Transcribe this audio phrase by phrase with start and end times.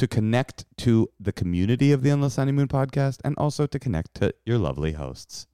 [0.00, 4.32] To connect to the community of the Endless Honeymoon podcast and also to connect to
[4.46, 5.46] your lovely hosts.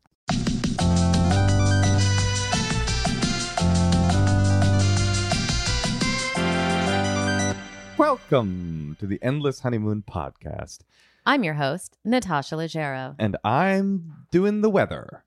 [7.99, 10.83] Welcome to the Endless Honeymoon podcast.
[11.27, 13.17] I'm your host, Natasha Leggero.
[13.19, 15.25] And I'm doing the weather.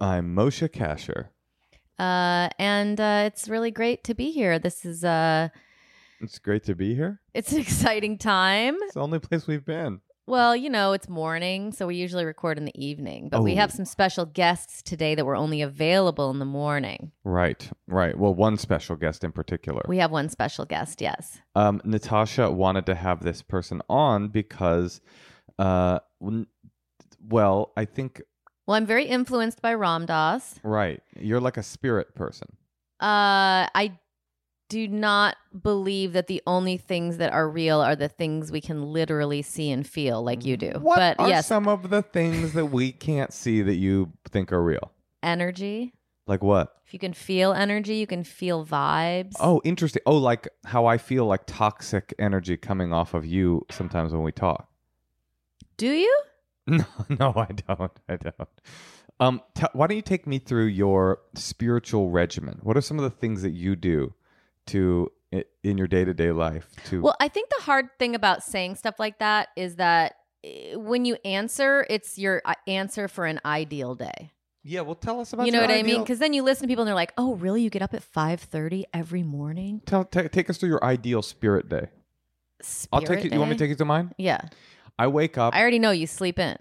[0.00, 1.26] I'm Moshe Kasher.
[1.98, 4.58] Uh, and uh, it's really great to be here.
[4.58, 5.50] This is uh,
[6.22, 7.20] It's great to be here.
[7.34, 8.76] it's an exciting time.
[8.82, 10.00] It's the only place we've been.
[10.24, 13.28] Well, you know, it's morning, so we usually record in the evening.
[13.28, 13.56] But we Oh.
[13.56, 17.10] have some special guests today that were only available in the morning.
[17.24, 18.16] Right, right.
[18.16, 19.82] Well, one special guest in particular.
[19.88, 21.40] We have one special guest, yes.
[21.56, 25.00] um, Natasha wanted to have this person on because,
[25.58, 26.46] uh, n-
[27.20, 28.22] well, I think,
[28.68, 30.60] Well, I'm very influenced by Ram Dass.
[30.62, 32.46] right, you're like a spirit person.
[33.00, 33.98] Uh, I
[34.72, 38.82] do not believe that the only things that are real are the things we can
[38.82, 40.70] literally see and feel like you do.
[40.80, 44.50] What but are yes, some of the things that we can't see that you think
[44.50, 44.90] are real?
[45.22, 45.92] energy.
[46.26, 46.74] Like what?
[46.86, 49.34] If you can feel energy, you can feel vibes.
[49.38, 50.02] Oh, interesting.
[50.06, 54.32] Oh, like how I feel like toxic energy coming off of you sometimes when we
[54.32, 54.68] talk.
[55.76, 56.22] Do you?
[56.66, 57.92] No, no, I don't.
[58.08, 58.48] I don't.
[59.20, 62.60] Um, t- why don't you take me through your spiritual regimen?
[62.62, 64.14] What are some of the things that you do
[64.66, 65.10] to
[65.62, 67.00] in your day to day life to?
[67.02, 71.04] Well, I think the hard thing about saying stuff like that is that eh, when
[71.04, 74.30] you answer, it's your uh, answer for an ideal day.
[74.62, 75.46] yeah, well, tell us about.
[75.46, 76.00] you know your what I mean?
[76.00, 77.62] Because then you listen to people and they're like, "Oh, really?
[77.62, 81.22] You get up at five thirty every morning?" Tell, ta take us through your ideal
[81.22, 81.88] spirit day.
[82.92, 83.30] I'll take Spirit you.
[83.32, 84.12] You want me to take you to mine?
[84.18, 84.40] Yeah,
[84.98, 85.54] I wake up.
[85.54, 86.56] I already know you sleep in.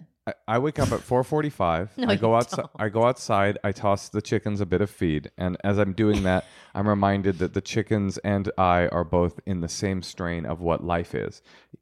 [0.48, 1.90] I, I wake up at 4:45.
[1.98, 2.66] No, I go outside.
[2.78, 3.58] I go outside.
[3.64, 7.40] I toss the chickens a bit of feed, and as I'm doing that, I'm reminded
[7.40, 11.42] that the chickens and I are both in the same strain of what life is.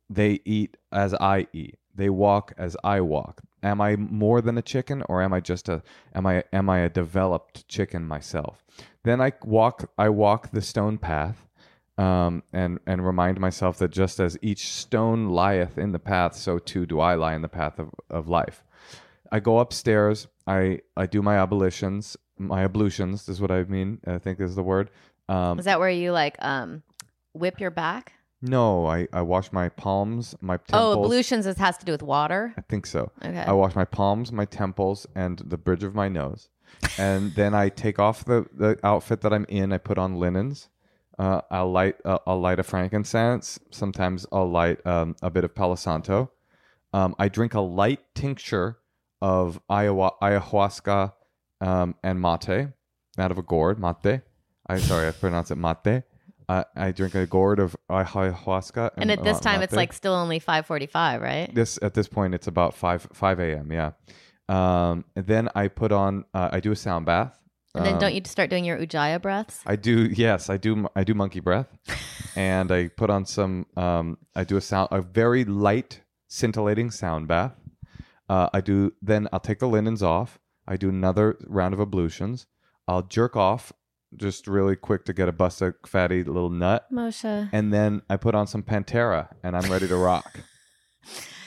[0.09, 1.77] They eat as I eat.
[1.95, 3.41] They walk as I walk.
[3.61, 5.83] Am I more than a chicken, or am I just a
[6.13, 8.63] am I am I a developed chicken myself?
[9.03, 9.91] Then I walk.
[9.97, 11.45] I walk the stone path
[11.99, 16.57] um, and and remind myself that just as each stone lieth in the path, so
[16.57, 18.63] too do I lie in the path of, of life.
[19.31, 20.27] I go upstairs.
[20.47, 22.17] I I do my ablutions.
[22.37, 23.99] My ablutions is what I mean.
[24.07, 24.89] I think is the word.
[25.27, 26.84] Um, Is that where you like um
[27.34, 28.13] whip your back?
[28.41, 30.95] no, I, I wash my palms, my temples.
[30.95, 32.53] Oh, ablutions is, has to do with water.
[32.57, 33.11] I think so.
[33.23, 33.37] Okay.
[33.37, 36.47] I wash my palms, my temples, and the bridge of my nose.
[36.97, 39.73] And then I take off the, the outfit that I'm in.
[39.73, 40.69] I put on linens.
[41.19, 43.59] Uh, I'll light uh, I'll light a frankincense.
[43.71, 46.31] Sometimes I'll light um, a bit of Palo Santo.
[46.93, 48.77] Um, I drink a light tincture
[49.21, 51.11] of ayahu- ayahuasca
[51.59, 52.69] um, and mate
[53.17, 53.79] out of a gourd.
[53.79, 54.21] Mate.
[54.67, 56.03] I sorry, I pronounce it mate.
[56.47, 58.91] Uh, I drink a gourd of ayahuasca.
[58.97, 61.53] and at this uh, time, it's like still only five forty-five, right?
[61.53, 63.91] this at this point it's about 5 5 a.m yeah
[64.47, 67.37] um and then i put on uh, i do a sound bath
[67.79, 69.61] And then Um, don't you start doing your Ujjayi breaths?
[69.66, 70.09] I do.
[70.11, 70.87] Yes, I do.
[70.96, 71.67] I do monkey breath,
[72.35, 73.66] and I put on some.
[73.78, 77.53] Um, I do a sound, a very light, scintillating sound bath.
[78.28, 78.91] Uh, I do.
[79.02, 80.40] Then I'll take the linens off.
[80.67, 82.47] I do another round of ablutions.
[82.87, 83.72] I'll jerk off,
[84.17, 87.49] just really quick to get a bust a fatty little nut, Moshe.
[87.53, 90.41] and then I put on some Pantera, and I'm ready to rock.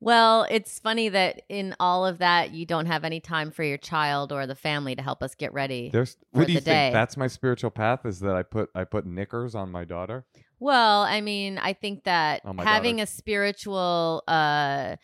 [0.00, 3.78] Well, it's funny that in all of that, you don't have any time for your
[3.78, 5.90] child or the family to help us get ready.
[5.92, 6.16] There's.
[6.30, 6.66] What do you think?
[6.66, 6.90] day.
[6.92, 8.06] That's my spiritual path.
[8.06, 10.24] Is that I put I put knickers on my daughter.
[10.60, 14.96] Well, I mean, I think that Oh, having a spiritual uh,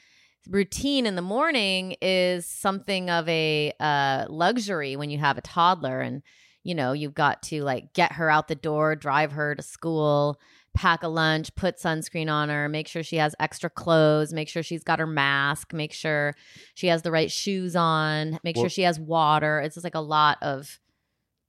[0.48, 6.00] routine in the morning is something of a uh, luxury when you have a toddler,
[6.00, 6.22] and
[6.62, 10.38] you know you've got to like get her out the door, drive her to school,
[10.74, 14.62] pack a lunch, put sunscreen on her, make sure she has extra clothes, make sure
[14.62, 16.34] she's got her mask, make sure
[16.74, 19.60] she has the right shoes on, make Well- sure she has water.
[19.60, 20.80] It's just like a lot of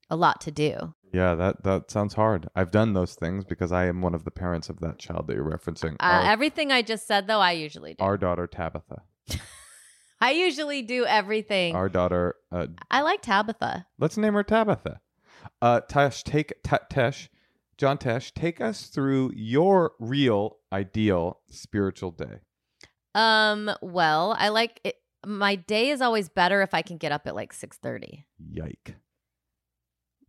[0.10, 0.94] a lot to do.
[1.12, 2.48] Yeah, that that sounds hard.
[2.56, 5.36] I've done those things because I am one of the parents of that child that
[5.36, 5.94] you're referencing.
[6.00, 8.04] Uh, Our- everything I just said, though, I usually do.
[8.04, 9.02] our daughter Tabitha.
[10.22, 11.76] I usually do everything.
[11.76, 12.36] Our daughter.
[12.52, 13.88] Uh, I like Tabitha.
[13.98, 15.00] let's name her Tabitha.
[15.62, 17.28] Uh, Tesh, take Ta Tesh,
[17.78, 22.40] John Tesh, take us through your real ideal spiritual day.
[23.14, 24.96] Um, well, I like it.
[25.26, 28.26] My day is always better if I can get up at like six thirty.
[28.52, 28.96] Yike.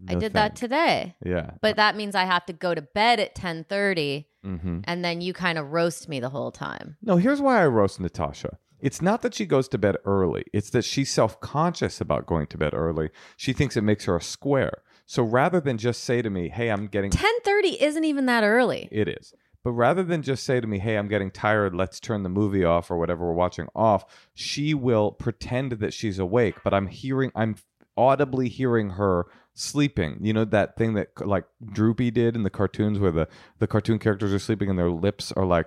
[0.08, 1.52] I No did that today, Yeah.
[1.62, 5.20] but that means I have to go to bed at ten thirty, hmm and then
[5.20, 6.96] you kind of roast me the whole time.
[7.02, 8.58] No, here's why I roast Natasha.
[8.78, 10.44] It's not that she goes to bed early.
[10.52, 13.08] It's that she's self-conscious about going to bed early.
[13.38, 14.82] She thinks it makes her a square.
[15.06, 18.44] So rather than just say to me, "Hey, I'm getting Ten thirty isn't even that
[18.44, 18.88] early.
[18.90, 19.32] It is.
[19.66, 22.62] But rather than just say to me, hey, I'm getting tired, let's turn the movie
[22.64, 27.32] off or whatever we're watching off, she will pretend that she's awake, but I'm hearing,
[27.34, 27.56] I'm
[27.96, 30.18] audibly hearing her sleeping.
[30.20, 33.26] You know, that thing that like Droopy did in the cartoons where the,
[33.58, 35.66] the cartoon characters are sleeping and their lips are like,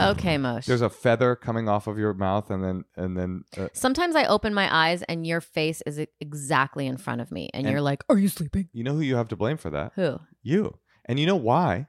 [0.00, 0.66] Okay, Mosh.
[0.66, 4.24] there's a feather coming off of your mouth and then, and then, uh, Sometimes I
[4.24, 7.82] open my eyes and your face is exactly in front of me, and, And- you're
[7.82, 9.92] like, "Are you sleeping?" you know who you have to blame for that?
[9.94, 10.18] Who?
[10.42, 10.78] You.
[11.04, 11.88] And you know why?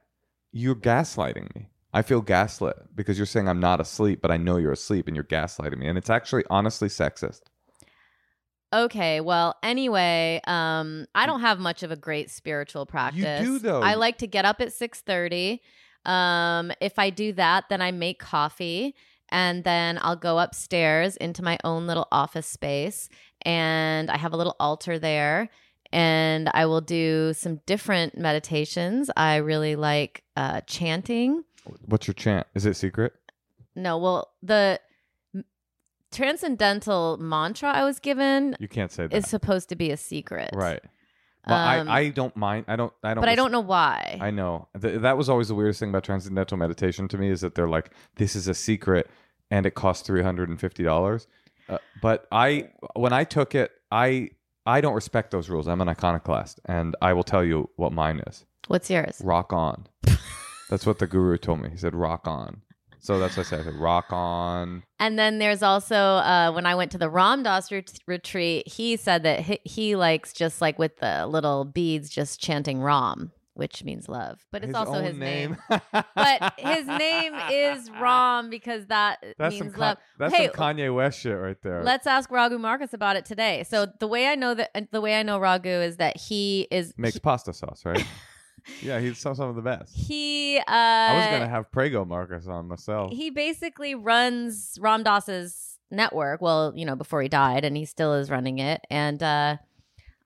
[0.52, 1.68] You're gaslighting me.
[1.94, 5.14] I feel gaslit because you're saying I'm not asleep, but I know you're asleep and
[5.16, 5.86] you're gaslighting me.
[5.88, 7.40] And it's actually honestly sexist.
[8.74, 13.40] Okay, well, anyway, um, I don't have much of a great spiritual practice.
[13.42, 13.82] You do, though.
[13.82, 15.60] I like to get up at six thirty.
[16.04, 18.94] Um, if I do that, then I make coffee,
[19.28, 23.08] and then I'll go upstairs into my own little office space,
[23.42, 25.48] and I have a little altar there,
[25.92, 29.10] and I will do some different meditations.
[29.16, 31.44] I really like uh, chanting.
[31.86, 32.46] What's your chant?
[32.54, 33.12] Is it secret?
[33.74, 34.80] No, well, the
[36.10, 39.16] transcendental mantra I was given You can't say that.
[39.16, 40.50] is supposed to be a secret.
[40.52, 40.80] right.
[41.46, 42.66] But I, Um, I don't mind.
[42.68, 42.92] I don't.
[43.02, 43.22] I don't.
[43.22, 44.18] But I don't know why.
[44.20, 47.40] I know Th- that was always the weirdest thing about transcendental meditation to me is
[47.40, 49.10] that they're like, this is a secret,
[49.50, 51.26] and it costs three hundred and fifty dollars.
[51.68, 54.30] Uh, but I, when I took it, I
[54.66, 55.66] I don't respect those rules.
[55.66, 58.44] I'm an iconoclast, and I will tell you what mine is.
[58.68, 59.20] What's yours?
[59.24, 59.86] Rock on.
[60.70, 61.70] That's what the guru told me.
[61.70, 62.62] He said, rock on.
[63.04, 63.74] So that's what I said.
[63.74, 64.84] Rock on.
[65.00, 68.96] And then there's also uh, when I went to the Ram Dass ret- retreat, he
[68.96, 73.82] said that he, he likes just like with the little beads, just chanting Ram, which
[73.82, 74.46] means love.
[74.52, 75.56] But it's His also his name.
[75.68, 75.80] name.
[76.14, 79.98] But his name is Ram because that That's some, means Con- love.
[80.20, 81.82] that's Hey, some Kanye West shit right there.
[81.82, 83.64] Let's ask Raghu Markus about it today.
[83.68, 86.94] So the way I know that the way I know Raghu is that he is
[86.96, 88.04] Makes pasta sauce, right?
[88.80, 89.94] yeah, he's some, some of the best.
[89.94, 93.12] he uh I was gonna have Prego Marcus on myself.
[93.12, 96.40] he basically runs Ram Dass's network.
[96.40, 98.80] Well, you know, before he died, and he still is running it.
[98.90, 99.56] And uh,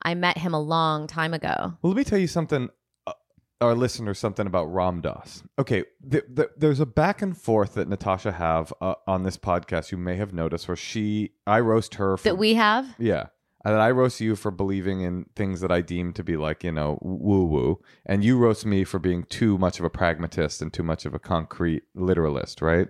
[0.03, 1.55] I met him a long time ago.
[1.83, 2.69] Well, let me tell you something,
[3.07, 3.13] uh,
[3.61, 5.43] our listeners, something about Ram Dass.
[5.59, 9.91] Okay, th- th- there's a back and forth that Natasha have uh, on this podcast.
[9.91, 12.87] You may have noticed where she, I roast her for That we have.
[12.99, 13.27] Yeah.
[13.67, 16.63] And that I roast you for believing in things that I deem to be like,
[16.63, 17.81] you know, woo woo.
[18.07, 21.15] And you roast me for being too much of a pragmatist and too much of
[21.15, 22.87] a concrete literalist, right?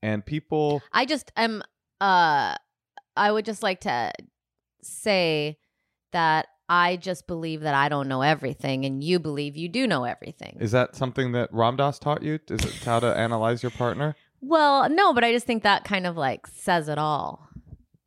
[0.00, 1.64] And people, I just am.
[2.00, 2.54] Uh,
[3.16, 4.12] I would just like to
[4.80, 5.58] say
[6.12, 10.04] that I just believe that I don't know everything, and you believe you do know
[10.04, 10.56] everything.
[10.60, 12.38] is that something that Ram Dass taught you?
[12.48, 14.14] Is it how to analyze your partner?
[14.40, 17.48] well, no, but I just think that kind of like says it all.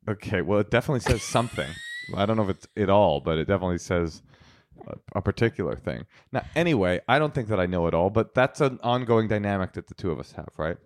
[0.07, 1.67] Okay, well, it definitely says something.
[2.13, 4.21] I don't know if it's it all, but it definitely says
[5.13, 6.05] a, particular thing.
[6.31, 9.73] Now, anyway, I don't think that I know it all, but that's an ongoing dynamic
[9.73, 10.77] that the two of us have, right?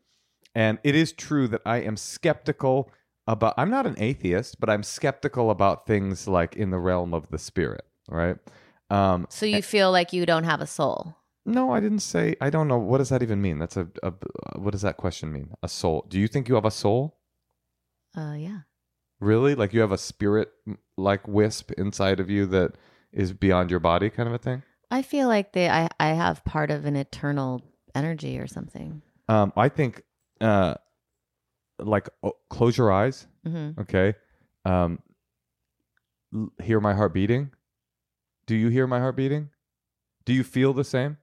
[0.56, 2.92] And it is true that I am skeptical
[3.28, 7.30] about I'm not an atheist, but I'm skeptical about things like in the realm of
[7.30, 8.38] the spirit, right?
[8.90, 11.16] Um So you feel like you don't have a soul.
[11.46, 13.60] no, I didn't say I don't know what does that even mean?
[13.60, 14.14] That's a, a
[14.58, 15.52] what does that question mean?
[15.62, 16.06] A soul.
[16.10, 17.20] Do you think you have a soul?
[18.18, 18.62] Uh, yeah.
[19.20, 19.56] Really?
[19.56, 20.50] Like you have a spirit
[20.98, 22.74] like wisp inside of you that
[23.12, 24.64] is beyond your body kind of a thing?
[24.92, 27.62] I feel like they, I, I have part of an eternal
[27.94, 29.02] energy or something.
[29.28, 30.04] Um I think
[30.42, 30.76] uh
[31.80, 34.14] like oh, close your eyes hmm Okay.
[34.66, 35.00] Um,
[36.34, 37.52] l- hear my heart beating.
[38.46, 39.50] Do you hear my heart beating?
[40.26, 41.18] Do you feel the same?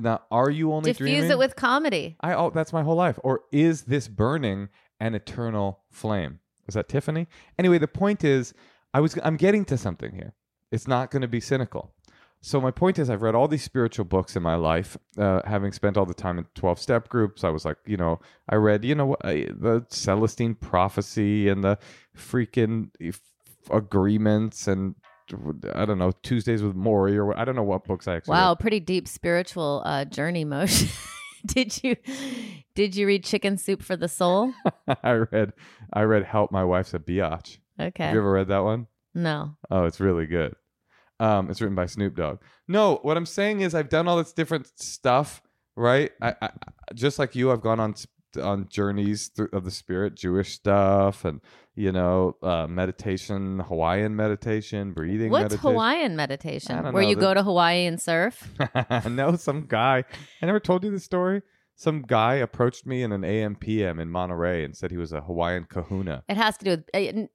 [0.00, 1.30] Now, are you only Diffuse dreaming?
[1.30, 2.16] it with comedy.
[2.20, 2.34] I.
[2.34, 3.18] Oh, that's my whole life.
[3.22, 6.40] Or is this burning an eternal flame?
[6.68, 7.26] Is that Tiffany?
[7.58, 8.54] Anyway, the point is,
[8.92, 9.18] I was.
[9.22, 10.34] I'm getting to something here.
[10.70, 11.92] It's not going to be cynical.
[12.40, 15.72] So my point is, I've read all these spiritual books in my life, uh, having
[15.72, 17.42] spent all the time in twelve step groups.
[17.42, 21.78] I was like, you know, I read, you know, I, the Celestine prophecy and the
[22.16, 22.90] freaking
[23.70, 24.94] agreements and
[25.74, 28.32] I don't know Tuesdays with Morrie or I don't know what books I actually.
[28.32, 30.88] Wow, pretty deep spiritual uh, journey motion.
[31.46, 31.96] did you
[32.74, 34.52] did you read Chicken Soup for the Soul?
[35.02, 35.52] I read.
[35.94, 37.58] I read Help My Wife's a Biatch.
[37.80, 38.04] Okay.
[38.04, 38.88] Have you ever read that one?
[39.14, 39.56] no.
[39.70, 40.54] Oh, it's really good.
[41.20, 42.40] Um, it's written by Snoop Dogg.
[42.66, 45.40] No, what I'm saying is I've done all this different stuff,
[45.76, 46.10] right?
[46.20, 46.50] I, I
[46.94, 47.94] just like you, I've gone on
[48.42, 51.40] on journeys through, of the spirit, Jewish stuff, and
[51.76, 55.30] you know, uh, meditation, Hawaiian meditation, breathing.
[55.30, 55.70] What's meditation.
[55.70, 56.82] Hawaiian meditation?
[56.82, 57.08] Where know.
[57.08, 58.52] you The- go to Hawaii and surf?
[59.08, 60.04] no, some guy.
[60.42, 61.42] I never told you the story.
[61.76, 65.22] Some guy approached me in an AM PM in Monterey and said he was a
[65.22, 66.24] Hawaiian kahuna.
[66.28, 66.84] It has to do with.
[66.94, 67.26] Uh,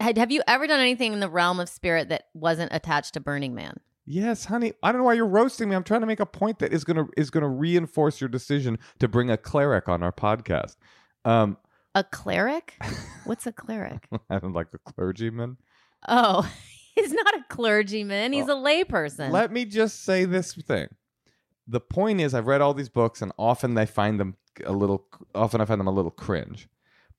[0.00, 3.54] have you ever done anything in the realm of spirit that wasn't attached to Burning
[3.54, 3.78] Man?
[4.06, 4.72] Yes, honey.
[4.82, 5.76] I don't know why you're roasting me.
[5.76, 9.08] I'm trying to make a point that is gonna is gonna reinforce your decision to
[9.08, 10.76] bring a cleric on our podcast.
[11.24, 11.56] Um,
[11.94, 12.76] A cleric?
[13.24, 14.06] What's a cleric?
[14.28, 15.56] I don't like a clergyman.
[16.06, 16.50] Oh,
[16.94, 18.34] he's not a clergyman.
[18.34, 19.30] He's a layperson.
[19.30, 20.88] Let me just say this thing.
[21.66, 25.06] The point is, I've read all these books, and often I find them a little.
[25.34, 26.68] Often I find them a little cringe.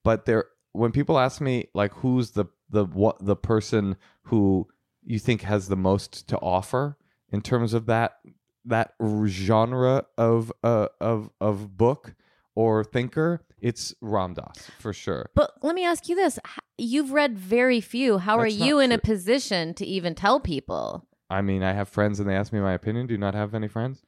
[0.04, 4.68] But they're when people ask me like, who's the the what the person who
[5.04, 6.98] you think has the most to offer
[7.30, 8.18] in terms of that
[8.66, 8.94] that
[9.28, 12.16] genre of uh, of of book
[12.56, 15.30] or thinker, it's Ram Dass for sure.
[15.36, 16.40] but let me ask you this:
[16.78, 18.18] You've read very few.
[18.18, 21.08] How That's are you in a position to even tell people?
[21.30, 23.08] I mean, I have friends and they ask me my opinion.
[23.08, 24.05] Do you not have any friends?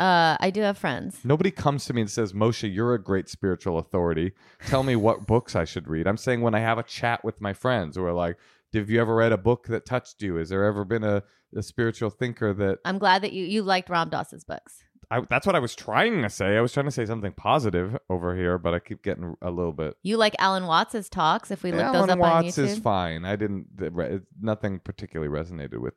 [0.00, 1.18] Uh, I do have friends.
[1.24, 4.32] Nobody comes to me and says, Moshe, you're a great spiritual authority.
[4.66, 6.06] Tell me what books I should read.
[6.06, 8.38] I'm saying when I have a chat with my friends who are like,
[8.72, 10.36] have you ever read a book that touched you?
[10.36, 11.22] Has there ever been a,
[11.54, 14.84] a spiritual thinker that I'm glad that you you liked Ram Dass's books.
[15.12, 16.56] I, that's what I was trying to say.
[16.56, 19.72] I was trying to say something positive over here, but I keep getting a little
[19.72, 19.96] bit.
[20.04, 21.50] You like Alan Watts's talks.
[21.50, 23.24] If we look Alan those up Watts on YouTube, is fine.
[23.24, 25.94] I didn't, the re- nothing particularly resonated with.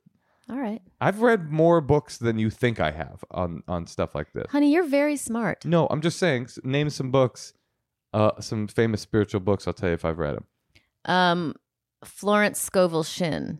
[0.50, 4.34] All right, I've read more books than you think I have on, on stuff like
[4.34, 4.52] this.
[4.52, 5.64] honey, you're very smart.
[5.66, 7.54] No, I'm just saying, s- name some books,
[8.14, 9.68] uh, some famous spiritual books.
[9.68, 10.46] I'll tell you if I've read them.
[11.06, 11.56] Um,
[12.04, 13.60] Florence Scovel Shinn.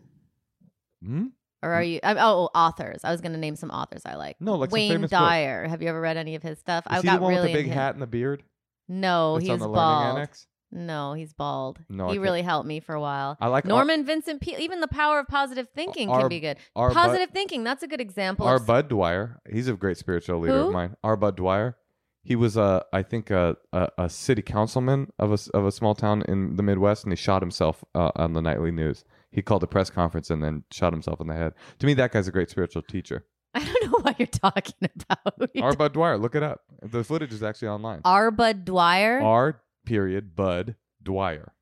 [1.06, 1.28] Hmm?
[1.62, 2.02] Or are you?
[2.04, 3.06] I, oh, authors.
[3.06, 4.36] I was going to name some authors I like.
[4.42, 5.12] No, like some Wayne famous.
[5.12, 5.66] Dyer.
[5.66, 6.86] Have you ever read any of his stuff?
[6.88, 7.80] Is I he got the one really with the big into him.
[7.82, 8.44] hat and the beard?
[8.90, 10.04] No, That's he's on the bald.
[10.04, 10.48] Learning Annex.
[10.74, 11.80] No, he's bald.
[11.88, 13.38] No, he really helped me for a while.
[13.40, 14.60] I like Norman Vincent Peale.
[14.60, 16.58] Even the power of positive thinking Ar- can be good.
[16.76, 17.64] Our Bud- positive thinking.
[17.64, 18.48] That's a good example.
[18.48, 18.60] R.
[18.60, 19.40] Budd Dwyer.
[19.50, 20.68] He's a great spiritual leader Who?
[20.68, 20.96] of mine.
[21.04, 21.16] R.
[21.16, 21.78] Budd Dwyer.
[22.24, 25.94] He was a, I think a, a, a city councilman of a, of a small
[25.94, 29.04] town in the Midwest, and he shot himself uh, on the nightly news.
[29.30, 31.54] He called a press conference and then shot himself in the head.
[31.80, 33.26] To me, that guy's a great spiritual teacher.
[33.54, 34.74] I don't know what you're talking
[35.10, 35.50] about.
[35.62, 35.74] R.
[35.76, 36.18] Budd Dwyer.
[36.18, 36.62] Look it up.
[36.82, 38.02] The footage is actually online.
[38.06, 38.32] R.
[38.32, 39.22] Budd Dwyer.
[39.22, 41.54] R period Budd Dwyer.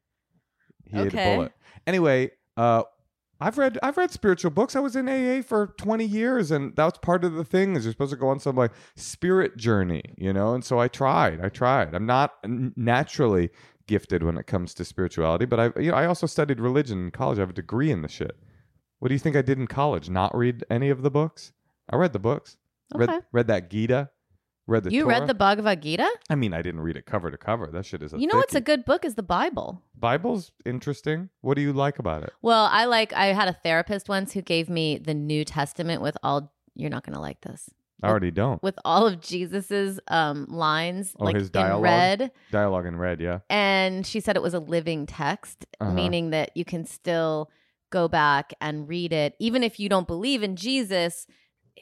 [0.85, 1.51] He ate a bullet.
[1.87, 2.83] Anyway, uh,
[3.39, 4.75] I've read I've read spiritual books.
[4.75, 7.75] I was in AA for twenty years, and that's part of the thing.
[7.75, 10.53] Is you're supposed to go on some like spirit journey, you know.
[10.53, 11.43] And so I tried.
[11.43, 11.95] I tried.
[11.95, 13.49] I'm not naturally
[13.87, 17.11] gifted when it comes to spirituality, but I you know I also studied religion in
[17.11, 17.39] college.
[17.39, 18.37] I have a degree in the shit.
[18.99, 20.07] What do you think I did in college?
[20.07, 21.51] Not read any of the books?
[21.89, 22.57] I read the books.
[22.93, 23.05] Okay.
[23.05, 24.11] Read read that Gita.
[24.67, 25.19] Read the you Torah.
[25.19, 26.09] read the Bhagavad Gita?
[26.29, 27.67] I mean, I didn't read it cover to cover.
[27.67, 28.65] That shit is a You know what's a thickie.
[28.65, 29.81] good book is the Bible.
[29.97, 31.29] Bible's interesting.
[31.41, 32.31] What do you like about it?
[32.41, 36.17] Well, I like I had a therapist once who gave me the New Testament with
[36.23, 37.69] all you're not going to like this.
[38.03, 38.61] I already don't.
[38.63, 41.83] With all of Jesus's um lines Oh, like his in dialogue?
[41.83, 43.39] red Dialogue in red, yeah.
[43.49, 45.91] and she said it was a living text, Uh-huh.
[45.91, 47.49] meaning that you can still
[47.91, 51.27] go back and read it even if you don't believe in Jesus.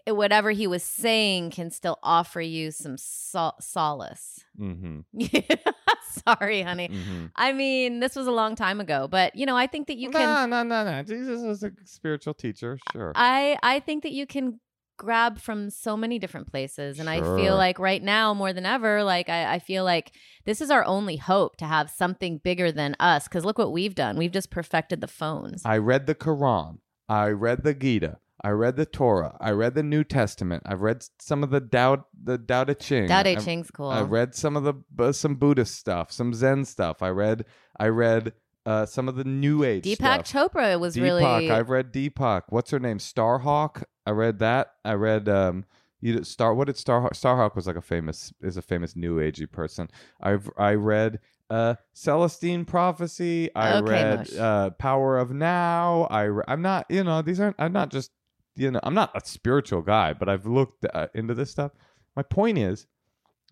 [0.08, 4.46] Whatever he was saying can still offer you some sol- solace.
[4.60, 5.02] Mm-hmm.
[6.28, 6.90] Sorry, honey.
[6.90, 7.26] mm-hmm.
[7.36, 10.10] I mean, this was a long time ago, but you know, I think that you
[10.10, 11.04] can No, no, no, no.
[11.04, 12.78] Jesus was a spiritual teacher.
[12.92, 13.14] Sure.
[13.16, 14.60] I I think that you can
[14.98, 19.02] grab from so many different places and I feel like right now more than ever
[19.02, 20.12] like I, I feel like
[20.44, 23.96] this is our only hope to have something bigger than us because look what we've
[23.96, 26.80] done we've just perfected the phones I read the Quran.
[27.08, 28.18] I read the Gita.
[28.42, 29.36] I read the Torah.
[29.42, 30.64] I read the New Testament.
[30.66, 33.08] I've read some of the Tao, the Tao Te Ching.
[33.08, 36.34] Tao Te I've- Ching's cool I read some of the bu- some Buddhist stuff, some
[36.34, 37.02] Zen stuff.
[37.02, 37.46] I read
[37.80, 38.34] I read
[38.66, 40.52] uh, some of the New Age Deepak stuff.
[40.54, 41.02] Chopra was Deepak.
[41.02, 42.44] really I've read Deepak.
[42.50, 42.98] What's her name?
[43.00, 43.84] Starhawk.
[44.06, 44.74] I read that.
[44.86, 45.66] I read um
[46.02, 49.52] you Star what did Starhawk Starhawk was like a famous is a famous new agey
[49.52, 49.90] person.
[50.22, 51.20] I've I read
[51.50, 53.50] uh Celestine Prophecy.
[53.56, 56.08] I Okay, read uh Power of Now.
[56.10, 58.12] I re- I'm not, you know, these aren't I'm not just
[58.60, 61.72] you know, I'm not a spiritual guy, but I've looked uh, into this stuff.
[62.16, 62.88] My point is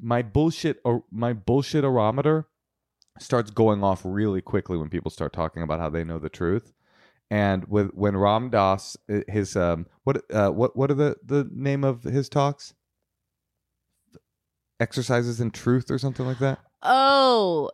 [0.01, 2.45] my bullshit or my bullshitometer
[3.19, 6.73] starts going off really quickly when people start talking about how they know the truth.
[7.31, 11.49] And with when Ram Dass uh, his um what uh what what are the the
[11.51, 12.73] name of his talks?
[14.79, 16.59] Exercises in truth or something like that.
[16.83, 17.71] oh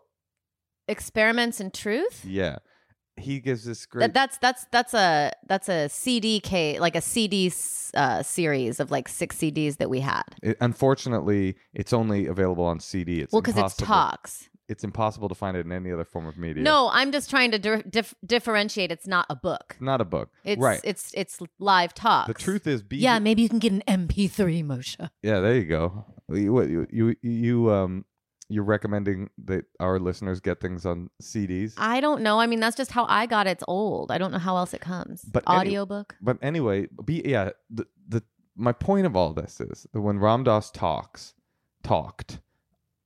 [0.87, 2.57] experiments in truth Yeah,
[3.17, 4.01] he gives this great.
[4.01, 7.51] That, that's that's that's a that's a CD K like a CD
[7.93, 10.23] uh, series of like six CDs that we had.
[10.41, 13.21] It- unfortunately, it's only available on CD.
[13.21, 14.49] It's well, because it's talks.
[14.69, 16.63] It's impossible to find it in any other form of media.
[16.63, 18.91] No, I'm just trying to dif- dif- differentiate.
[18.91, 19.75] It's not a book.
[19.81, 20.29] Not a book.
[20.45, 20.79] It's right.
[20.83, 22.27] it's it's live talks.
[22.27, 25.09] the truth is, be Yeah, maybe you can get an MP3, Moshe.
[25.21, 26.05] Yeah, there you go.
[26.29, 28.05] You you you, you um
[28.53, 31.73] you're recommending that our listeners get things on CDs.
[31.77, 32.39] I don't know.
[32.39, 33.51] I mean, that's just how I got it.
[33.51, 34.11] It's old.
[34.11, 35.23] I don't know how else it comes.
[35.23, 36.15] But any- audiobook.
[36.21, 38.23] but anyway, be yeah, the the
[38.55, 41.33] my point of all this is that when Ram Dass talks
[41.83, 42.39] talked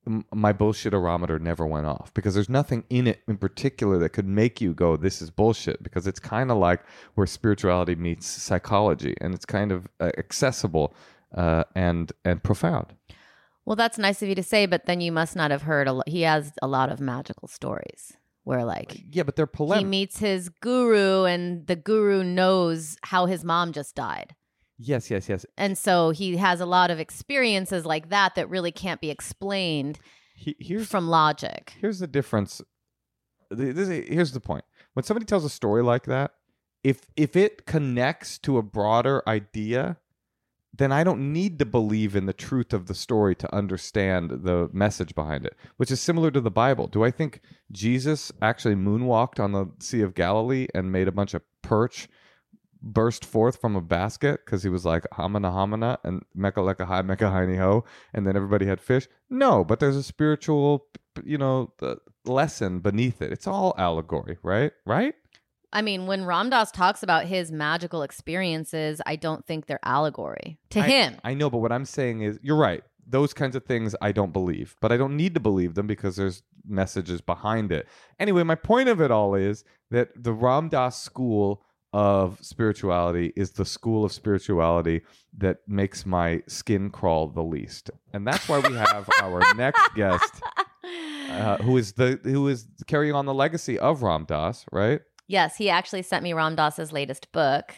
[0.06, 4.28] m- my bullshitometer never went off because there's nothing in it in particular that could
[4.28, 6.82] make you go this is bullshit because it's kind of like
[7.16, 10.94] where spirituality meets psychology and it's kind of uh, accessible
[11.36, 12.94] uh, and and profound
[13.68, 15.88] Well, that's nice of you to say, but then you must not have heard.
[15.90, 18.14] A lo- he has a lot of magical stories
[18.46, 23.44] where, like, yeah but they're he meets his guru, and the guru knows how his
[23.44, 24.36] mom just died.
[24.80, 28.72] yes yes yes And so he has a lot of experiences like that that really
[28.72, 30.00] can't be explained
[30.36, 31.74] he, here's from logic.
[31.82, 32.62] here's the difference.
[33.56, 34.64] Th- This, here's the point.
[34.94, 36.32] When somebody tells a story like that,
[36.84, 39.98] if if it connects to a broader idea,
[40.78, 44.70] then I don't need to believe in the truth of the story to understand the
[44.72, 46.88] message behind it, which is similar to the Bible.
[46.88, 51.34] Do I think Jesus actually moonwalked on the Sea of Galilee and made a bunch
[51.34, 52.08] of perch
[52.80, 57.02] burst forth from a basket because he was like hamana hamana and mecca leka hi
[57.56, 59.08] ho and then everybody had fish?
[59.30, 60.86] No but there's a spiritual
[61.24, 61.74] you know
[62.26, 63.32] lesson beneath it.
[63.32, 64.72] It's all allegory right?
[64.86, 65.16] Right
[65.78, 70.58] I mean, when Ram Dass talks about his magical experiences, I don't think they're allegory
[70.72, 71.18] to I- him.
[71.24, 72.84] i know but what i'm saying is you're right.
[73.10, 76.16] Those kinds of things i don't believe but i don't need to believe them because
[76.16, 77.88] there's messages behind it.
[78.20, 81.62] Anyway my point of it all is that the ram dass school
[81.94, 85.02] of spirituality is the school of spirituality
[85.38, 87.92] that makes my skin crawl the least.
[88.14, 90.34] And that's why we have our next guest
[91.30, 95.58] uh, who is the who is carrying on the legacy of ram dass right yes,
[95.58, 97.74] he actually sent me Ram Dass's latest book,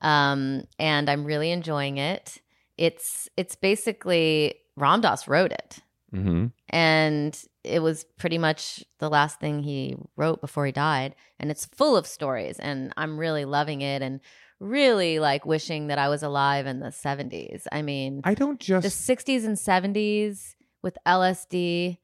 [0.00, 2.40] um, and I'm really enjoying it.
[2.76, 5.78] It's it's basically Ram Dass wrote it,
[6.14, 6.46] mm-hmm.
[6.68, 11.66] and it was pretty much the last thing he wrote before he died, and it's
[11.66, 14.20] full of stories, and I'm really loving it, and
[14.60, 17.66] really like wishing that I was alive in the 70s.
[17.72, 21.98] I mean, i don't just the 60s and 70s with LSD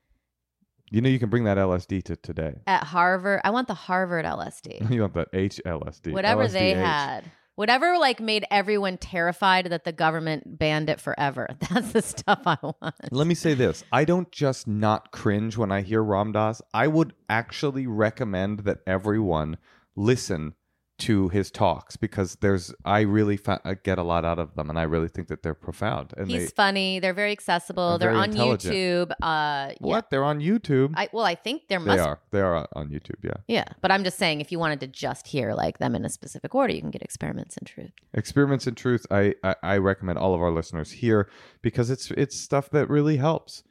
[0.90, 3.40] you know you can bring that lsd to today at Harvard.
[3.44, 4.90] I want the Harvard LSD.
[4.90, 6.12] you want that HLSD.
[6.12, 7.30] Whatever they had.
[7.54, 11.48] Whatever like made everyone terrified that the government banned it forever.
[11.70, 12.94] That's the stuff I want.
[13.10, 13.82] Let me say this.
[13.90, 16.60] I don't just not cringe when I hear Ram Dass.
[16.74, 19.56] I would actually recommend that everyone
[19.94, 20.54] listen
[20.98, 24.70] to his talks because there's I really fa- I get a lot out of them
[24.70, 26.14] and I really think that they're profound.
[26.16, 27.00] And He's they funny.
[27.00, 27.98] They're very accessible.
[27.98, 28.32] They're on.
[28.32, 29.12] YouTube.
[29.20, 29.96] Uh what?
[29.96, 30.00] yeah.
[30.10, 30.94] They're on YouTube.
[30.96, 32.20] I well, I think there They are.
[32.30, 33.36] They are on YouTube, yeah.
[33.46, 36.08] Yeah, but I'm just saying if you wanted to just hear like them in a
[36.08, 37.90] specific order, you can get experiments in truth.
[38.14, 41.28] Experiments in Truth, I, I I recommend all of our listeners here
[41.62, 43.62] because it's it's stuff that really helps.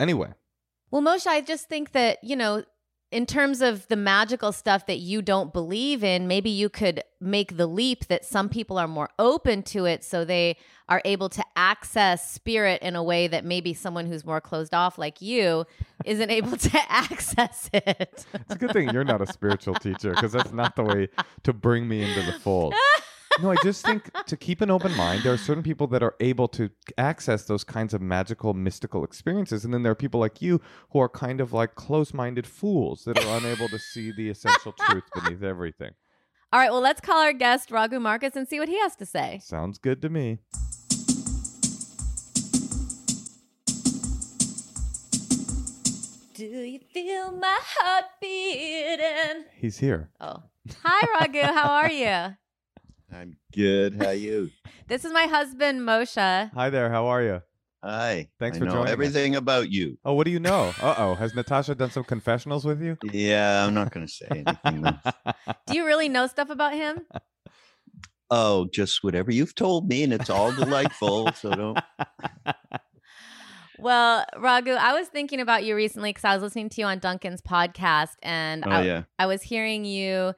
[0.00, 0.30] Anyway,
[0.90, 2.64] Well, Moshe, I just think that, you know,
[3.14, 7.56] in terms of the magical stuff that you don't believe in, maybe you could make
[7.56, 10.56] the leap that some people are more open to it so they
[10.88, 14.98] are able to access spirit in a way that maybe someone who's more closed off
[14.98, 15.64] like you
[16.04, 18.26] isn't able to access it.
[18.34, 21.08] It's a good thing you're not a spiritual teacher because that's not the way
[21.44, 22.74] to bring me into the fold.
[23.42, 26.14] no, I just think to keep an open mind, there are certain people that are
[26.20, 29.64] able to access those kinds of magical, mystical experiences.
[29.64, 33.04] And then there are people like you who are kind of like close minded fools
[33.04, 35.92] that are unable to see the essential truth beneath everything.
[36.52, 39.06] All right, well, let's call our guest, Raghu Markus, and see what he has to
[39.06, 39.40] say.
[39.42, 40.38] Sounds good to me.
[46.34, 49.44] Do you feel my heart beating?
[49.56, 50.10] He's here.
[50.20, 50.42] Oh.
[50.82, 51.42] Hi, Raghu.
[51.42, 52.36] How are you?
[53.14, 54.02] I'm good.
[54.02, 54.50] How you?
[54.86, 56.50] This is my husband, Moshe.
[56.52, 56.90] Hi there.
[56.90, 57.40] How are you?
[57.82, 58.28] Hi.
[58.38, 58.92] Thanks I for know joining us.
[58.92, 59.96] everything about you.
[60.04, 60.74] Oh, what do you know?
[60.82, 61.14] Uh oh.
[61.14, 62.98] Has Natasha done some confessionals with you?
[63.10, 64.82] Yeah, I'm not going to say anything.
[65.66, 67.00] Do you really know stuff about him?
[68.30, 71.32] oh, just whatever you've told me, and it's all delightful.
[71.32, 71.78] so don't.
[73.78, 76.98] Well, Raghu, I was thinking about you recently because I was listening to you on
[76.98, 79.02] Duncan's podcast and Oh I, yeah.
[79.18, 80.34] I was hearing you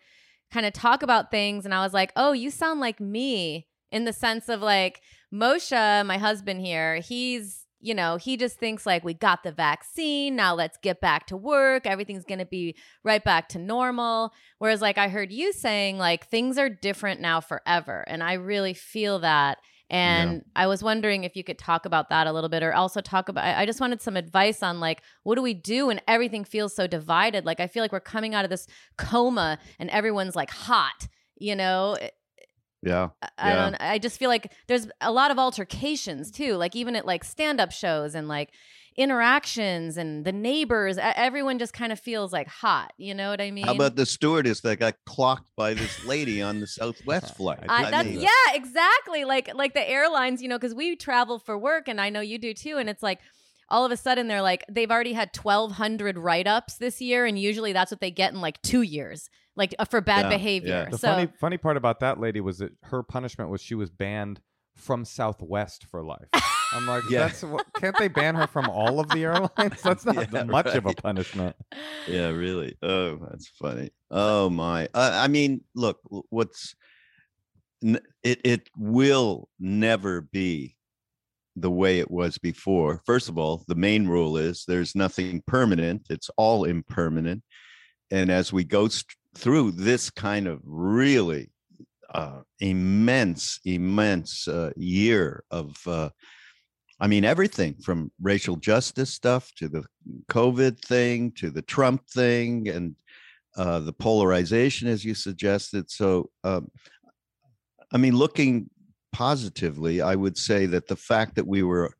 [0.57, 4.07] kind of talk about things and I was like, oh, you sound like me in
[4.07, 9.05] the sense of like Moshe, my husband here, he's, you know, he just thinks like
[9.05, 10.35] we got the vaccine.
[10.35, 11.87] Now let's get back to work.
[11.87, 14.33] Everything's going to be right back to normal.
[14.57, 18.03] Whereas like I heard you saying like things are different now forever.
[18.07, 19.59] And I really feel that.
[19.88, 23.01] And I was wondering if you could talk about that a little bit or also
[23.01, 26.44] talk about I just wanted some advice on like what do we do when everything
[26.44, 27.44] feels so divided?
[27.46, 28.66] Like I feel like we're coming out of this
[28.99, 31.96] coma and everyone's like hot, you know?
[32.83, 33.11] Yeah.
[33.22, 33.57] I- I Yeah.
[33.62, 37.22] don't I just feel like there's a lot of altercations too, like even at like
[37.25, 38.51] stand-up shows and like
[38.96, 43.50] interactions and the neighbors, everyone just kind of feels like hot, you know what I
[43.50, 43.66] mean?
[43.66, 47.61] How about the stewardess that got clocked by this lady on the Southwest flight?
[47.68, 49.24] I I, did that's see yeah, exactly.
[49.24, 52.38] Like like the airlines, you know, because we travel for work, and I know you
[52.38, 52.78] do too.
[52.78, 53.20] And it's like
[53.68, 57.26] all of a sudden they're like they've already had twelve hundred write ups this year,
[57.26, 60.28] and usually that's what they get in like two years, like uh, for bad Yeah,
[60.30, 60.85] behavior.
[60.85, 60.90] yeah.
[60.90, 63.90] The So funny funny part about that lady was that her punishment was she was
[63.90, 64.40] banned
[64.74, 66.28] from Southwest for life.
[66.74, 67.20] I'm like, Yeah.
[67.20, 69.50] that's what, can't they ban her from all of the airlines?
[69.83, 71.55] That's not Yeah, much of a punishment.
[72.09, 72.76] Yeah, really.
[72.83, 73.90] Oh, that's funny.
[74.11, 74.88] Oh my.
[74.94, 75.98] Uh, I mean, look,
[76.31, 76.74] what's
[77.83, 78.40] it?
[78.44, 80.76] It will never be
[81.57, 83.00] the way it was before.
[83.07, 86.07] First of all, the main rule is there's nothing permanent.
[86.11, 87.42] It's all impermanent.
[88.11, 91.50] And as we go st- through this kind of really
[92.14, 96.11] uh, immense, immense uh, year of, uh,
[96.98, 99.85] I mean, everything from racial justice stuff to the
[100.30, 102.96] COVID thing to the Trump thing and
[103.56, 105.90] uh, the polarization, as you suggested.
[105.90, 106.70] So, um,
[107.92, 108.70] I mean, looking
[109.12, 111.92] positively, I would say that the fact that we were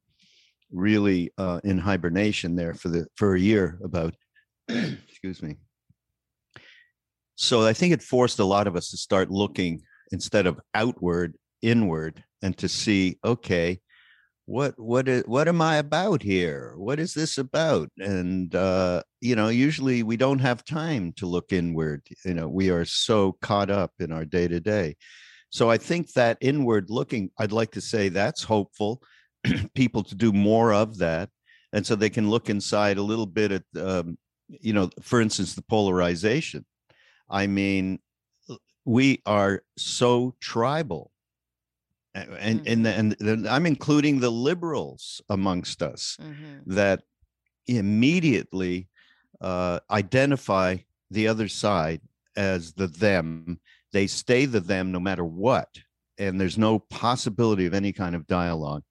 [0.71, 4.15] really uh, in hibernation there for the for a year, about
[4.69, 5.57] excuse me.
[7.37, 11.37] So I think it forced a lot of us to start looking instead of outward,
[11.61, 13.81] inward, and to see, okay,
[14.47, 16.75] what what is what am i about here?
[16.77, 17.91] What is this about?
[17.99, 22.71] And uh you know usually we don't have time to look inward you know we
[22.71, 24.95] are so caught up in our day to day
[25.51, 29.01] so i think that inward looking i'd like to say that's hopeful
[29.75, 31.31] people to do more of that.
[31.73, 35.55] And so they can look inside a little bit at um, you know for instance
[35.55, 36.65] the polarization.
[37.29, 38.01] I mean
[38.85, 41.11] we are so tribal
[42.17, 46.63] And and and, and i'm including the liberals amongst us Mhm.
[46.67, 47.03] that
[47.67, 48.89] immediately
[49.41, 50.77] uh, identify
[51.11, 52.01] the other side
[52.37, 53.61] as the them.
[53.93, 55.69] They stay the them no matter what.
[56.19, 58.83] And there's no possibility of any kind of dialogue.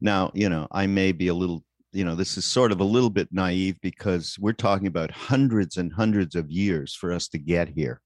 [0.00, 2.84] Now, you know, I may be a little, you know, this is sort of a
[2.84, 7.38] little bit naive because we're talking about hundreds and hundreds of years for us to
[7.38, 8.00] get here,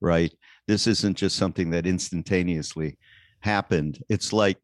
[0.00, 0.32] right?
[0.68, 2.96] This isn't just something that instantaneously
[3.44, 4.02] happened.
[4.08, 4.58] It's like,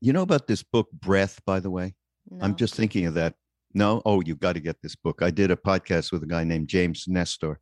[0.00, 1.94] you know about this book, Breath, by the way?
[2.40, 3.34] I'm just thinking of that.
[3.74, 5.20] No, oh, you've got to get this book.
[5.20, 7.58] I did a podcast with a guy named James Nestor,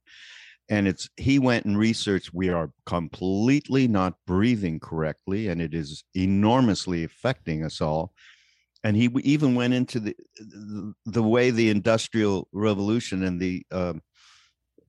[0.68, 2.32] and it's he went and researched.
[2.32, 8.12] We are completely not breathing correctly, and it is enormously affecting us all.
[8.84, 14.00] And he even went into the the, the way the industrial revolution and the um,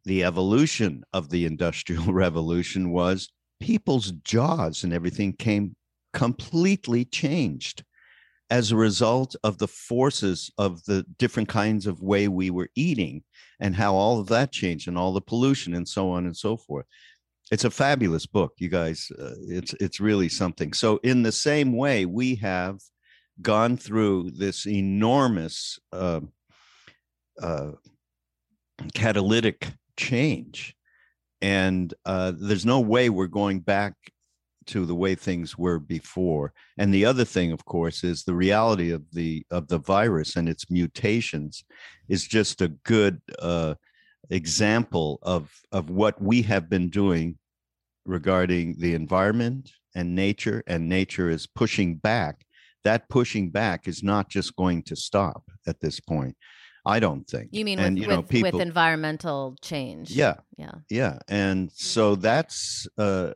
[0.06, 3.30] the evolution of the industrial revolution was.
[3.60, 5.76] People's jaws and everything came
[6.14, 7.84] completely changed
[8.50, 13.24] as a result of the forces of the different kinds of way we were eating
[13.60, 16.56] and how all of that changed and all the pollution and so on and so
[16.56, 16.86] forth.
[17.52, 19.12] It's a fabulous book you guys.
[19.20, 20.74] Uh, it's it's really something.
[20.74, 22.80] So in the same way we have
[23.42, 26.22] gone through this enormous uh,
[27.42, 27.72] uh,
[28.94, 30.75] catalytic change
[31.46, 33.94] and uh, there's no way we're going back
[34.66, 36.52] to the way things were before.
[36.80, 40.50] And the other thing of course is the reality of the of the virus and
[40.50, 41.64] its mutations
[42.10, 43.76] is just a good uh,
[44.32, 47.38] example of of what we have been doing
[48.08, 52.44] regarding the environment and nature and nature is pushing back.
[52.84, 56.36] That pushing back is not just going to stop at this point
[56.86, 60.12] i don't think You mean and with, you know with, people with environmental change?
[60.12, 60.76] yeah Yeah.
[60.90, 63.32] yeah and so that's uh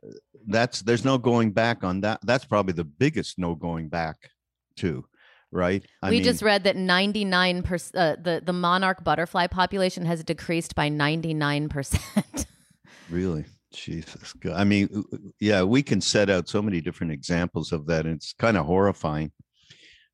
[0.48, 4.32] that's there's no going back on that that's probably the biggest no going back
[4.78, 5.06] to
[5.52, 10.24] right I we mean, just read that 99% uh, the the monarch butterfly population has
[10.24, 12.46] decreased by 99%.
[13.10, 14.54] really jesus God.
[14.54, 18.16] i mean uh, yeah we can set out so many different examples of that and
[18.16, 19.32] it's kind of horrifying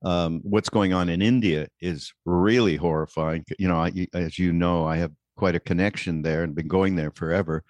[0.05, 4.85] um what's going on in india is really horrifying you know I, as you know
[4.85, 7.63] i have quite a connection there and been going there forever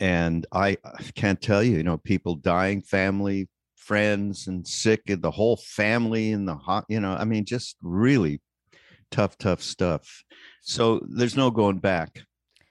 [0.00, 5.22] and i I can't tell you you know people dying family friends and sick and
[5.22, 8.40] the whole family in the hot you know i mean just really
[9.10, 10.24] tough tough stuff
[10.60, 12.24] so there's no going back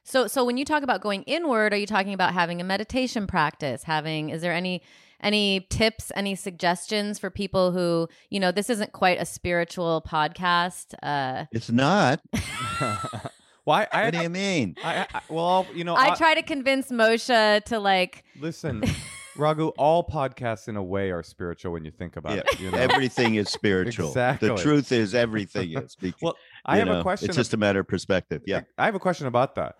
[0.03, 3.25] so so when you talk about going inward, are you talking about having a meditation
[3.25, 3.83] practice?
[3.83, 4.81] Having is there any
[5.23, 10.93] any tips, any suggestions for people who, you know, this isn't quite a spiritual podcast.
[11.01, 12.19] Uh it's not
[13.65, 13.87] Why?
[13.93, 16.91] I, what do you mean I, I, well, you know, I I- try to convince
[16.91, 18.83] Moshe to like Listen,
[19.35, 22.59] Raghu, all podcasts in a way are spiritual when you think about Yeah, it.
[22.59, 22.77] You know?
[22.77, 24.49] everything is spiritual Exactly.
[24.49, 27.29] the truth is everything is because, Well, I have know, a question.
[27.29, 29.77] it's just a matter of perspective yeah I have a question about that.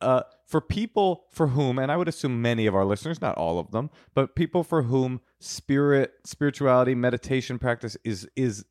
[0.00, 3.58] Uh, for people for whom, and I would assume many of our listeners, not all
[3.58, 8.64] of them, but people for whom spirit, spirituality, meditation practice is is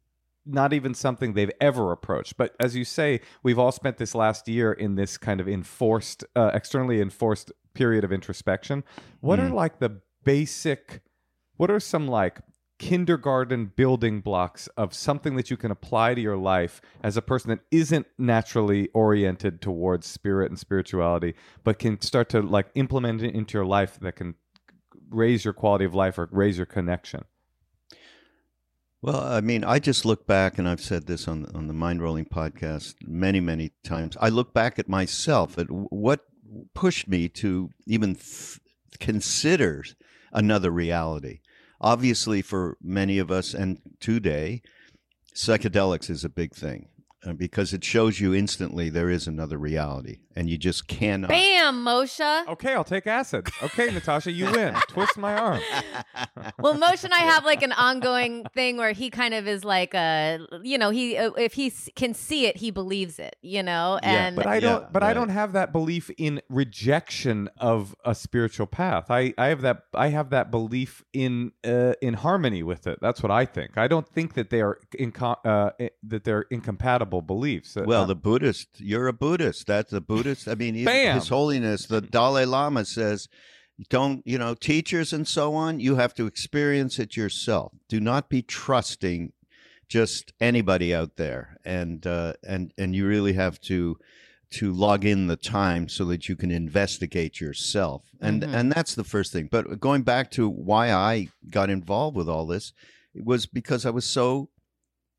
[0.50, 2.38] not even something they've ever approached.
[2.38, 6.24] But as you say, we've all spent this last year in this kind of enforced,
[6.38, 8.84] uh, externally enforced period of introspection.
[9.20, 9.54] What are Mm.
[9.54, 11.02] like the basic?
[11.56, 12.42] What are some like
[12.80, 17.50] kindergarten building blocks of something that you can apply to your life as a person
[17.50, 23.34] that isn't naturally oriented towards spirit and spirituality but can start to like implement it
[23.34, 24.36] into your life that can
[25.10, 27.24] raise your quality of life or raise your connection
[29.02, 32.28] Well, I mean, I just look back, and I've said this on on the Mindrolling
[32.28, 34.18] podcast many, many times.
[34.20, 36.22] I look back at myself at what
[36.74, 38.60] pushed me to even th-
[39.00, 39.84] consider
[40.32, 41.40] another reality.
[41.80, 44.62] Obviously, for many of us, and today,
[45.36, 46.88] psychedelics is a big thing
[47.36, 51.30] because it shows you instantly there is another reality, and you just cannot.
[51.30, 52.48] Bam, Moshe.
[52.48, 55.62] okay i'll take acid okay natasha you win twist my arm
[56.60, 59.94] Well, Moshe and I have like an ongoing thing where he kind of is like
[59.94, 64.00] a, you know, he uh, if he can see it, he believes it, you know,
[64.02, 64.82] Yeah, but I don't.
[64.82, 69.10] Yeah, but I don't have that belief in rejection of a spiritual path.
[69.10, 69.84] I, I have that.
[69.94, 73.00] I have that belief in uh, in harmony with it.
[73.02, 73.78] That's what I think.
[73.78, 75.72] I don't think that they are inco- uh,
[76.04, 77.76] that they're incompatible beliefs.
[77.78, 79.66] Uh, Well, uh, the Buddhist, you're a Buddhist.
[79.68, 80.48] That's a Buddhist.
[80.48, 83.28] I mean, even His Holiness, the Dalai Lama says,
[83.90, 87.74] don't, you know, teachers and so on, you have to experience it yourself.
[87.88, 89.34] Do not be trusting
[89.88, 91.58] just anybody out there.
[91.64, 93.98] And, uh, and, and you really have to,
[94.50, 98.04] to log in the time so that you can investigate yourself.
[98.20, 98.54] And, Mhm.
[98.54, 99.48] and that's the first thing.
[99.52, 102.74] But going back to why I got involved with all this,
[103.14, 104.50] it was because I was so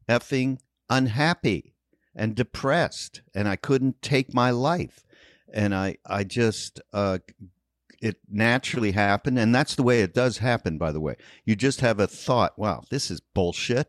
[0.08, 0.58] effing
[0.90, 1.74] unhappy
[2.18, 5.06] and depressed and I couldn't take my life.
[5.54, 7.18] And I I just uh
[8.00, 11.16] it naturally happened and that's the way it does happen by the way.
[11.44, 13.88] You just have a thought, wow, this is bullshit.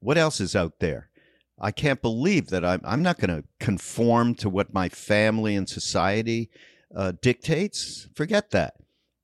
[0.00, 1.10] What else is out there?
[1.58, 5.68] I can't believe that I'm I'm not going to conform to what my family and
[5.68, 6.50] society
[6.94, 8.08] uh, dictates.
[8.14, 8.74] Forget that.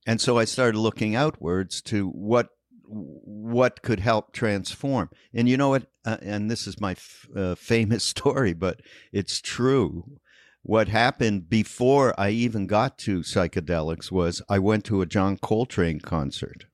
[0.06, 2.48] And so I started looking outwards to what
[2.92, 5.10] what could help transform.
[5.32, 5.86] And you know what?
[6.04, 8.80] Uh, and this is my f- uh, famous story, but
[9.12, 10.18] it's true.
[10.62, 16.00] What happened before I even got to psychedelics was I went to a John Coltrane
[16.00, 16.66] concert.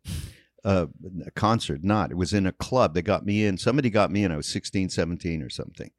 [0.64, 0.86] Uh,
[1.24, 2.10] a concert, not.
[2.10, 2.92] It was in a club.
[2.92, 3.56] They got me in.
[3.56, 4.32] Somebody got me in.
[4.32, 5.90] I was 16, 17 or something.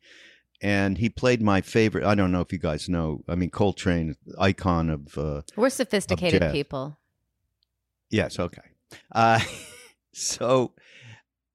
[0.62, 2.04] And he played my favorite.
[2.04, 3.24] I don't know if you guys know.
[3.28, 6.52] I mean, Coltrane, icon of uh, we're sophisticated jazz.
[6.52, 7.00] people.
[8.12, 8.62] Yes, okay.
[10.14, 10.74] So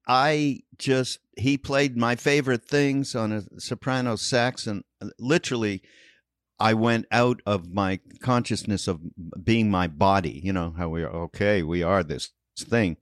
[0.06, 5.82] I just he played my favorite things on a soprano sax, and uh, literally,
[6.60, 9.00] I went out of my consciousness of
[9.42, 10.40] being my body.
[10.44, 11.10] You know how we are.
[11.10, 12.96] Okay, we are this thing,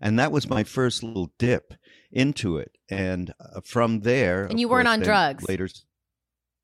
[0.00, 1.74] and that was my first little dip
[2.10, 2.72] into it.
[2.90, 5.48] And uh, from there, And you weren't course, on drugs?
[5.48, 5.68] later.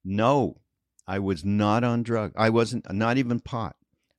[0.04, 0.60] No,
[1.06, 2.32] I was not on drug.
[2.36, 3.76] I wasn't not even pot.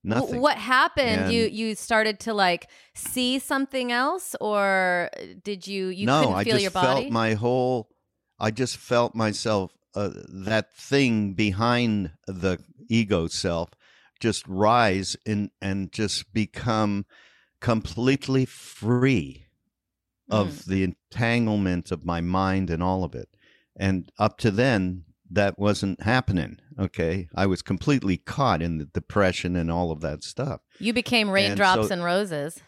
[0.08, 1.32] W- What happened?
[1.34, 5.10] you And- you started to like see something else, or
[5.44, 7.02] did you you no, couldn't I feel just your body?
[7.04, 7.90] felt my whole.
[8.40, 10.10] I just felt myself, uh,
[10.50, 13.70] that thing behind the ego self,
[14.20, 17.06] just rise in and just become
[17.62, 19.48] completely free
[20.30, 20.66] of Mm.
[20.66, 23.30] the entanglement of my mind and all of it.
[23.76, 26.60] And up to then, that wasn't happening.
[26.80, 30.62] Okay, I was completely caught in the depression and all of that stuff.
[30.80, 32.60] you became raindrops so- and roses.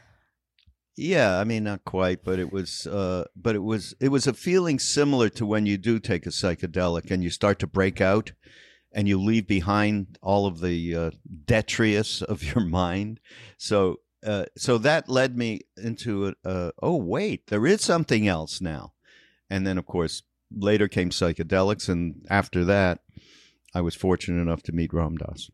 [0.99, 4.33] Yeah, I mean not quite, but it was uh but it was it was a
[4.33, 8.31] feeling similar to when you do take a psychedelic and you start to break out
[8.91, 11.11] and you leave behind all of the uh,
[11.45, 13.19] detritus of your mind.
[13.59, 18.59] So uh, so that led me into a, uh, oh wait, there is something else
[18.59, 18.93] now.
[19.51, 22.99] And then of course later came psychedelics and after that
[23.73, 25.49] I was fortunate enough to meet Ram Dass.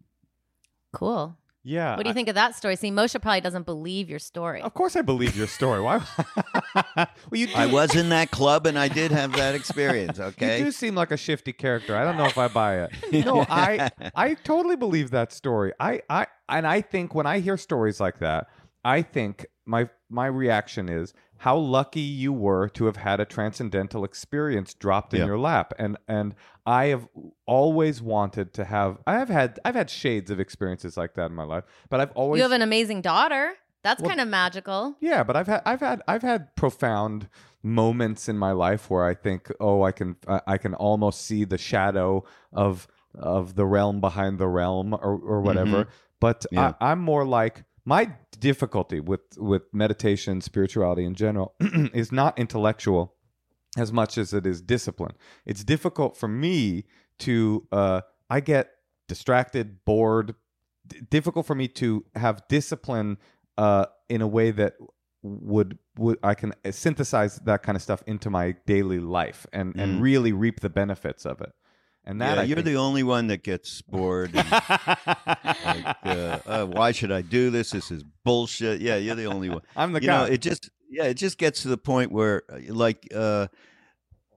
[0.94, 1.36] Cool.
[1.66, 1.96] Yeah.
[1.96, 2.76] What do you think of that story?
[2.76, 4.62] See, Moshe probably doesn't believe your story.
[4.62, 5.82] Of course, I believe your story.
[5.82, 6.02] Why?
[6.96, 10.60] well, you do, I was in that club and I did have that experience, okay?
[10.60, 11.96] You do seem like a shifty character.
[11.96, 12.92] I don't know if I buy it.
[13.24, 15.72] No, I I totally believe that story.
[15.80, 18.48] I I and I think when I hear stories like that,
[18.84, 24.06] I think my my reaction is how lucky you were to have had a transcendental
[24.06, 25.26] experience dropped in Yeah.
[25.26, 25.74] your lap.
[25.78, 27.06] And and I have
[27.46, 31.36] always wanted to have I have had I've had shades of experiences like that in
[31.36, 33.54] my life, but I've always you have an amazing daughter.
[33.84, 34.96] That's Well- kind of magical.
[35.02, 37.28] yeah, but I've had I've had I've had profound
[37.62, 41.44] moments in my life where I think, oh, I can I I can almost see
[41.44, 45.80] the shadow of of the realm behind the realm or or whatever.
[45.84, 45.90] Mm-hmm.
[46.22, 46.74] But Yeah.
[46.80, 51.54] I, I'm more like my difficulty with with meditation, spirituality in general,
[51.94, 53.16] is not intellectual
[53.78, 55.16] as much as it is discipline.
[55.46, 56.86] It's difficult for me
[57.20, 58.70] to uh, I get
[59.08, 60.36] distracted, bored.
[60.88, 63.18] D- difficult for me to have discipline
[63.58, 64.74] uh, in a way that
[65.22, 70.00] would would I can synthesize that kind of stuff into my daily life and and
[70.00, 70.02] Mm.
[70.02, 71.54] really reap the benefits of it.
[72.06, 74.32] And that yeah, I you're think- the only one that gets bored.
[74.36, 74.62] And, like,
[76.06, 77.72] uh, uh, why should I do this?
[77.72, 78.82] This is bullshit.
[78.82, 79.62] Yeah, you're the only one.
[79.76, 80.20] I'm the you guy.
[80.20, 83.48] know, it just yeah, it just gets to the point where uh, like uh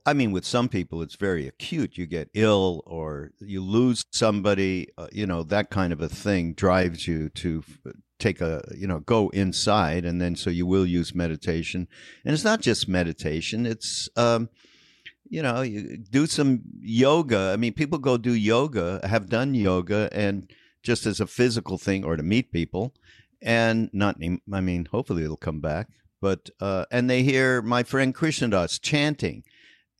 [0.04, 1.98] I mean with some people it's very acute.
[1.98, 6.54] You get ill or you lose somebody, uh, you know, that kind of a thing
[6.54, 7.64] drives you to
[8.20, 11.88] take a, you know, go inside and then so you will use meditation.
[12.24, 14.48] And it's not just meditation, it's um
[15.28, 17.50] you know, you do some yoga.
[17.52, 20.50] I mean, people go do yoga, have done yoga, and
[20.82, 22.94] just as a physical thing or to meet people,
[23.42, 24.16] and not.
[24.20, 25.88] I mean, hopefully it'll come back.
[26.20, 29.44] But uh, and they hear my friend Krishna Das chanting,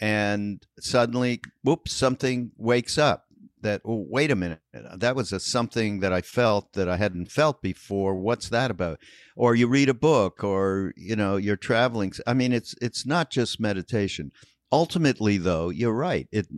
[0.01, 3.25] and suddenly, whoops, something wakes up.
[3.62, 7.33] That oh, wait a minute, that was a something that I felt that I hadn't
[7.33, 8.15] felt before.
[8.15, 9.01] What's that about?
[9.35, 12.12] Or you read a book, or you know, you're traveling.
[12.27, 14.31] I mean, it's it's not just meditation
[14.77, 16.29] ultimately though you're right.
[16.31, 16.49] It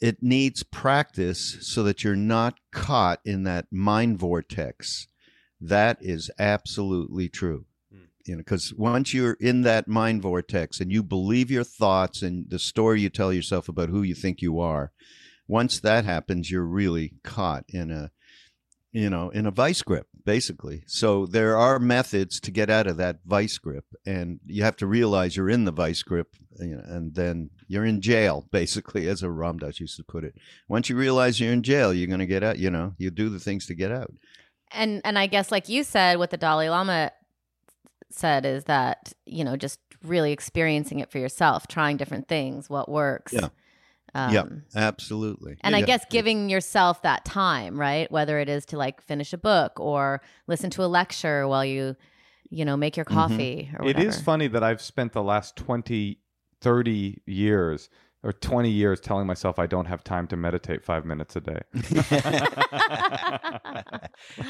[0.00, 5.08] it needs practice so that you're not caught in that mind vortex.
[5.60, 7.66] That is absolutely true.
[7.94, 8.06] Mm.
[8.24, 12.48] you know because once you're in that mind vortex and you believe your thoughts and
[12.48, 14.92] the story you tell yourself about who you think you are
[15.46, 18.10] once that happens you're really caught in a
[18.94, 22.96] you know in a vice grip basically so there are methods to get out of
[22.96, 26.82] that vice grip and you have to realize you're in the vice grip you know,
[26.86, 30.34] and then you're in jail basically as a Ram Dass used to put it
[30.68, 33.28] once you realize you're in jail you're going to get out you know you do
[33.28, 34.10] the things to get out
[34.72, 37.12] And and I guess like you said, what the Dalai Lama
[38.10, 42.88] said is that you know just really experiencing it for yourself, trying different things, what
[42.88, 43.32] works.
[43.32, 43.48] Yeah.
[44.14, 44.44] Um, Yeah.
[44.76, 48.10] absolutely And I guess it's- giving yourself that time, right?
[48.12, 51.96] Whether it is to like finish a book or listen to a lecture while you,
[52.48, 53.14] you know, make your Mhm.
[53.14, 54.08] coffee or It whatever.
[54.08, 56.20] is funny that I've spent the last 20,
[56.60, 57.88] 30 years
[58.24, 61.60] or 20 years telling myself I don't have time to meditate five minutes a day.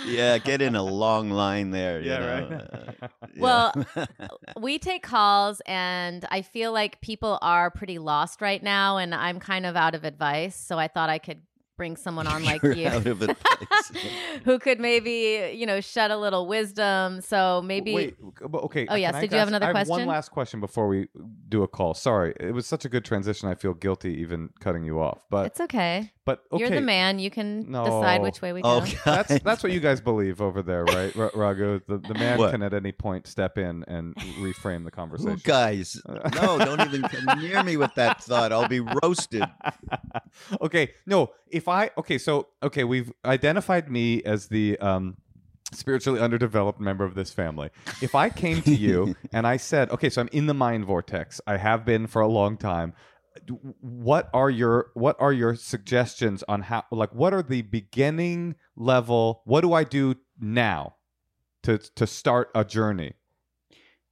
[0.06, 2.52] yeah get in a long line there you Yeah, know, right.
[2.52, 3.42] uh, yeah.
[3.42, 3.72] Well,
[4.60, 9.40] we take calls and I feel like people are pretty lost right now and I'm
[9.40, 10.56] kind of out of advice.
[10.56, 11.42] So I thought I could
[11.76, 13.20] bring someone on like You're you out of
[14.44, 17.20] who could maybe, you know, shed a little wisdom.
[17.20, 18.86] So maybe Wait, okay.
[18.88, 20.88] Oh, yes, can I did you have ask- another I have one last question before
[20.88, 21.08] we
[21.48, 21.94] do a call.
[21.94, 23.48] Sorry, it was such a good transition.
[23.48, 25.24] I feel guilty even cutting you off.
[25.30, 26.12] But it's okay.
[26.24, 26.60] but okay.
[26.60, 27.18] You're the man.
[27.18, 28.86] You can decide which way we oh, go.
[28.86, 29.42] Oh, That's God.
[29.44, 31.80] that's what you guys believe over there, right, Ra- Raghu?
[31.86, 32.52] The the man What?
[32.52, 35.40] can at any point step in and reframe the Ooh, conversation.
[35.44, 38.52] guys, no, don't even come near me with that thought.
[38.52, 39.44] I'll be roasted.
[40.60, 41.30] okay, no.
[41.54, 45.16] If I okay, so okay, we've identified me as the um,
[45.72, 47.70] spiritually underdeveloped member of this family.
[48.02, 51.40] If I came to you and I said, okay, so I'm in the mind vortex.
[51.46, 52.92] I have been for a long time.
[53.80, 59.42] What are your what are your suggestions on how like what are the beginning level?
[59.44, 60.96] What do I do now
[61.62, 63.14] to to start a journey?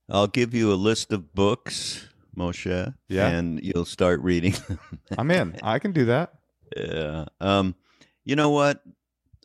[0.08, 2.94] I'll give you a list of books, Moshe.
[3.08, 3.28] Yeah.
[3.28, 4.54] And you'll start reading.
[5.18, 5.56] I'm in.
[5.62, 6.34] I can do that.
[6.76, 7.26] Yeah.
[7.40, 7.74] Um,
[8.24, 8.82] you know what?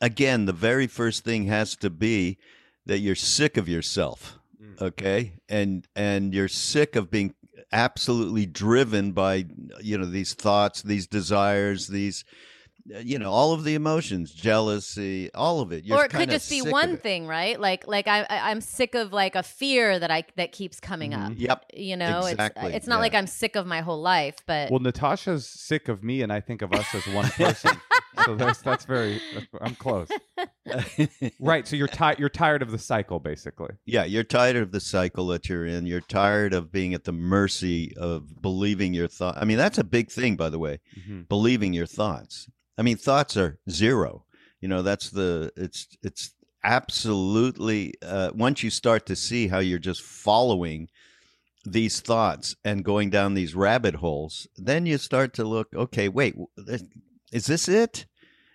[0.01, 2.37] Again, the very first thing has to be
[2.85, 4.39] that you're sick of yourself.
[4.61, 4.81] Mm.
[4.81, 5.33] Okay.
[5.49, 7.33] And and you're sick of being
[7.71, 9.45] absolutely driven by
[9.81, 12.23] you know these thoughts, these desires, these
[12.93, 15.83] Uh, you know, all of the emotions, jealousy, all of it.
[15.83, 17.59] You're or it could just be one thing, right?
[17.59, 21.13] Like like I, I I'm sick of like a fear that I that keeps coming
[21.13, 21.31] up.
[21.31, 21.41] Mm-hmm.
[21.41, 21.65] Yep.
[21.73, 23.01] You know, Exactly, it's it's not yeah.
[23.01, 26.39] like I'm sick of my whole life, but Well, Natasha's sick of me, and I
[26.39, 27.71] think of us as one person.
[28.25, 29.21] so that's that's very.
[29.33, 30.09] That's, I'm close.
[31.39, 31.67] Right.
[31.67, 32.19] So you're tired.
[32.19, 33.75] You're tired of the cycle, basically.
[33.85, 35.85] Yeah, you're tired of the cycle that you're in.
[35.85, 39.37] You're tired of being at the mercy of believing your thought.
[39.37, 41.21] I mean, that's a big thing, by the way, mm-hmm.
[41.21, 42.49] believing your thoughts.
[42.77, 44.25] I mean, thoughts are zero.
[44.61, 46.31] You know, that's the it's it's
[46.63, 50.89] absolutely uh, once you start to see how you're just following
[51.65, 55.67] these thoughts and going down these rabbit holes, then you start to look.
[55.73, 56.35] Okay, wait,
[57.31, 58.05] is this it?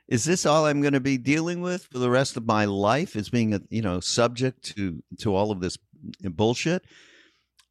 [0.08, 3.16] Is this all I'm going to be dealing with for the rest of my life?
[3.16, 5.78] Is being a you know subject to to all of this
[6.22, 6.84] bullshit?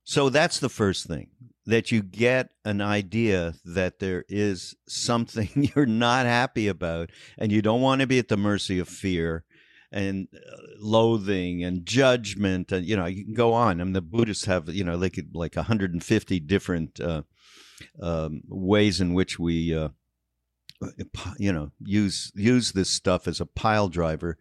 [0.04, 1.30] So that's the first thing
[1.72, 7.62] that you get an idea that there is something you're not happy about and you
[7.62, 9.46] don't want to be at the mercy of fear
[9.90, 13.80] and uh, loathing and judgment and you know you can go on.
[13.80, 17.24] I mean the buddhists have you know like like 150 different uh,
[18.02, 19.90] um, ways in which we uh,
[21.38, 24.38] you know use use this stuff as a pile driver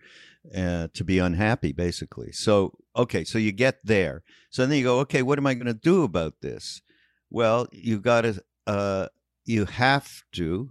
[0.56, 2.32] uh, to be unhappy basically.
[2.32, 4.24] So okay so you get there.
[4.50, 6.82] So then you go okay what am i going to do about this
[7.30, 9.06] well you got to uh,
[9.44, 10.70] you have to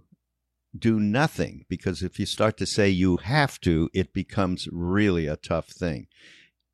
[0.76, 5.36] do nothing because if you start to say you have to it becomes really a
[5.36, 6.06] tough thing.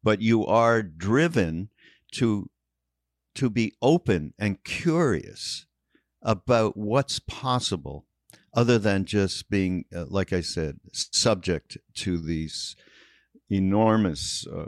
[0.02, 1.70] But you are driven
[2.12, 2.50] to
[3.34, 5.66] to be open and curious
[6.22, 8.06] about what's possible
[8.54, 12.74] other than just being uh, like i said subject to these
[13.50, 14.64] enormous uh,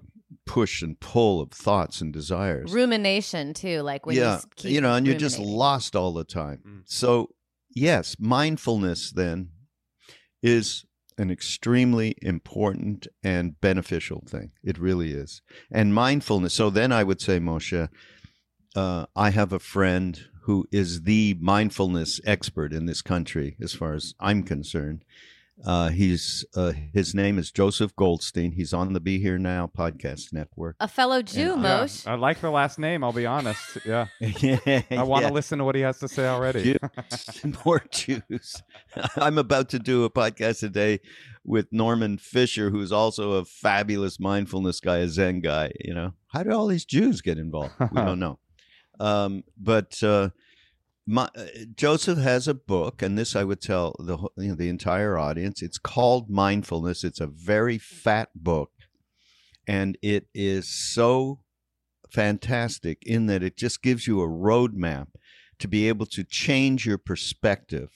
[0.46, 2.72] push and pull of thoughts and desires.
[2.72, 3.80] Rumination too.
[3.82, 6.62] Like when you yeah s- keep you know and you're just lost all the time.
[6.66, 6.82] Mm.
[6.86, 7.30] so
[7.74, 9.50] yes mindfulness then
[10.42, 10.84] is
[11.16, 14.52] an extremely important and beneficial thing.
[14.62, 15.42] It really is.
[15.70, 17.88] And mindfulness so then i would say moshe
[18.76, 23.94] uh, i have a friend who is the mindfulness expert in this country as far
[23.94, 25.04] as i'm concerned
[25.66, 30.32] uh, he's uh, his name is joseph goldstein he's on the be here now podcast
[30.32, 33.02] network a fellow Jew, And- Yeah, I like the last name.
[33.02, 33.78] I'll be honest.
[33.84, 35.34] Yeah, yeah, I want to yeah.
[35.34, 36.62] listen to what he has to say already.
[36.62, 38.62] Jews, more Jews.
[39.16, 41.00] I'm about to do a podcast today
[41.44, 45.72] with Norman Fischer, who's also a fabulous mindfulness guy, a Zen guy.
[45.80, 47.72] You know, how did all these Jews get involved?
[47.92, 48.38] We don't know.
[49.00, 50.30] Um, but uh,
[51.08, 54.68] my, uh, Joseph has a book, and this I would tell the you know, the
[54.68, 55.62] entire audience.
[55.62, 57.02] It's called Mindfulness.
[57.02, 58.70] It's a very fat book,
[59.66, 61.40] and it is so
[62.10, 65.08] fantastic in that it just gives you a roadmap
[65.58, 67.90] to be able to change your perspective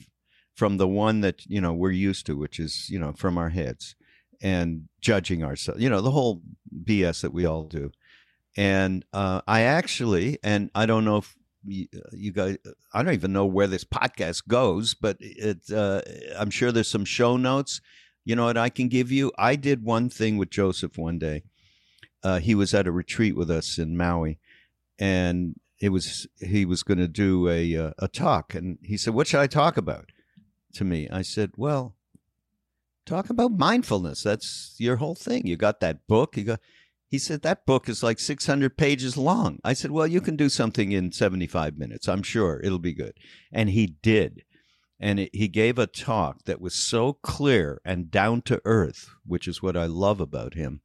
[0.54, 3.48] from the one that you know we're used to which is you know from our
[3.48, 3.94] heads
[4.42, 6.42] and judging ourselves you know the whole
[6.84, 7.90] bs that we all do
[8.54, 11.34] and uh, i actually and i don't know if
[11.64, 12.56] you, you guys
[12.92, 16.00] i don't even know where this podcast goes but it uh,
[16.38, 17.80] i'm sure there's some show notes.
[18.24, 19.32] You know what i can give you?
[19.36, 21.42] I did one thing with joseph one day.
[22.22, 24.38] Uh, he was at a retreat with us in maui
[24.98, 29.14] and it was he was going to do a uh, a talk and he said
[29.14, 30.12] what should i talk about?
[30.74, 31.08] to me.
[31.10, 31.96] I said well
[33.04, 34.22] talk about mindfulness.
[34.22, 35.46] That's your whole thing.
[35.46, 36.60] You got that book you got
[37.12, 40.48] he said that book is like 600 pages long i said well you can do
[40.48, 43.14] something in 75 minutes i'm sure it'll be good
[43.52, 44.42] and he did
[45.02, 49.48] and it, he gave a talk that was so clear and down to earth, which
[49.48, 50.80] is what I love about him.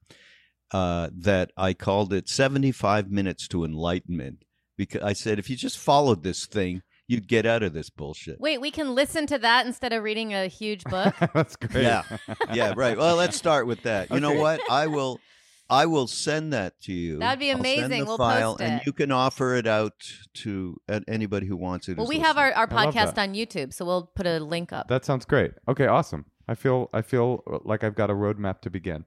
[0.71, 4.43] Uh, that I called it 75 minutes to enlightenment
[4.75, 8.41] because I said if you just followed this thing, you'd get out of this bullshit.
[8.41, 11.15] Wait, we can listen to that instead of reading a huge book.
[11.33, 11.83] That's great.
[11.83, 12.03] Yeah.
[12.51, 12.97] yeah, right.
[12.97, 14.11] Well, let's start with that.
[14.11, 14.59] You know what?
[14.69, 15.21] I will
[15.69, 17.19] I will send that to you.
[17.19, 17.99] That'd be I'll send amazing.
[17.99, 19.93] the We'll file, post and you can offer it out
[20.35, 21.97] to uh, anybody who wants it.
[21.97, 24.87] well, as we have our, our podcast on YouTube, so we'll put a link up.
[24.87, 25.51] That sounds great.
[25.67, 26.25] Okay, awesome.
[26.47, 29.05] I feel I feel like I've got a roadmap to begin.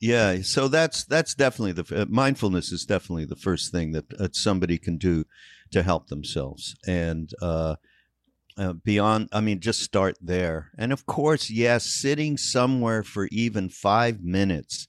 [0.00, 4.28] Yeah, so that's that's definitely the uh, mindfulness is definitely the first thing that uh,
[4.32, 5.24] somebody can do
[5.70, 7.76] to help themselves, and uh,
[8.58, 9.28] uh, beyond.
[9.32, 14.88] I mean, just start there, and of course, yes, sitting somewhere for even five minutes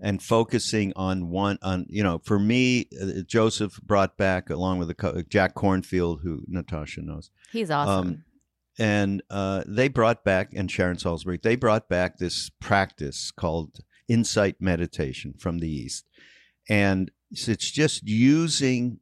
[0.00, 4.88] and focusing on one on you know for me uh, joseph brought back along with
[4.88, 8.06] the co- jack kornfield who natasha knows He's awesome.
[8.06, 8.24] Um,
[8.76, 13.78] and uh, they brought back and Sharon Salzberg they brought back this practice called
[14.08, 16.06] insight meditation from the east
[16.68, 18.98] and it's just using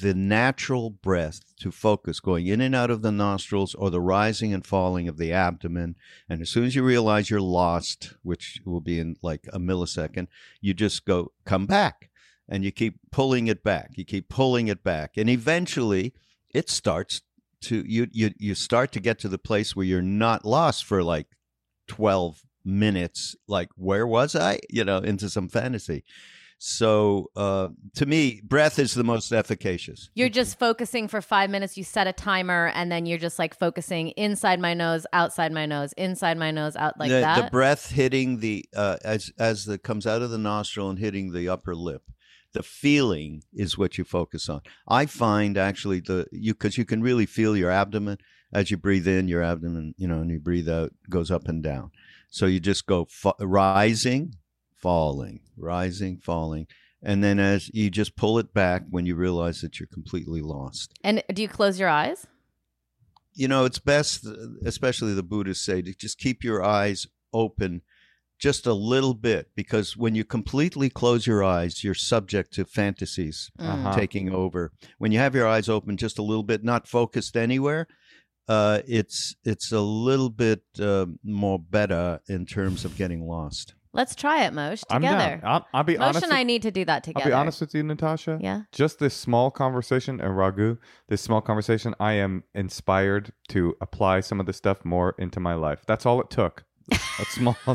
[0.00, 4.52] the natural breath to focus going in and out of the nostrils or the rising
[4.52, 5.94] and falling of the abdomen.
[6.28, 10.26] And as soon as you realize you're lost which will be in like a millisecond
[10.60, 12.10] you just go come back.
[12.46, 13.92] And you keep pulling it back.
[13.94, 15.12] You keep pulling it back.
[15.16, 16.12] And eventually
[16.50, 17.22] it starts
[17.62, 21.02] to you you you start to get to the place where you're not lost for
[21.02, 21.28] like
[21.86, 23.36] 12 minutes.
[23.46, 24.58] Like where was i?
[24.68, 26.04] You know into some fantasy
[26.66, 31.76] so uh to me breath is the most efficacious You're just focusing for five minutes.
[31.76, 35.66] You set a timer, and then you're just like focusing inside my nose, outside my
[35.66, 37.44] nose, inside my nose, out like the, that.
[37.44, 41.32] the breath hitting the uh as as the comes out of the nostril and hitting
[41.32, 42.02] the upper lip
[42.54, 47.02] the feeling is what you focus on i find actually the you because you can
[47.02, 48.16] really feel your abdomen
[48.52, 51.64] as you breathe in your abdomen you know and you breathe out goes up and
[51.64, 51.90] down
[52.30, 53.08] so you just go
[53.40, 54.34] rising
[54.84, 56.66] falling rising falling
[57.02, 60.92] and then as you just pull it back when you realize that you're completely lost
[61.02, 62.26] and do you close your eyes?
[63.34, 64.26] you know it's best
[64.72, 67.80] especially the buddhists say to just keep your eyes open
[68.38, 73.50] just a little bit because when you completely close your eyes you're subject to fantasies
[73.58, 73.68] Mm.
[73.72, 73.94] Uh-huh.
[74.02, 77.86] taking over when you have your eyes open just a little bit not focused anywhere
[78.48, 84.14] uh, it's it's a little bit uh, more better in terms of getting lost Let's
[84.14, 85.36] try it, Mosh, I'm together.
[85.36, 85.40] down.
[85.44, 86.24] I'll, I'll be Mosh honest.
[86.24, 87.20] and with- I need to do that together.
[87.20, 87.36] I'll together.
[87.36, 88.38] be honest with you, Natasha.
[88.42, 88.62] Yeah.
[88.72, 90.76] Just this small conversation and Raghu,
[91.08, 95.54] this small conversation, I am inspired to apply some of this stuff more into my
[95.54, 95.84] life.
[95.86, 96.64] That's all it took.
[96.92, 97.74] A small, a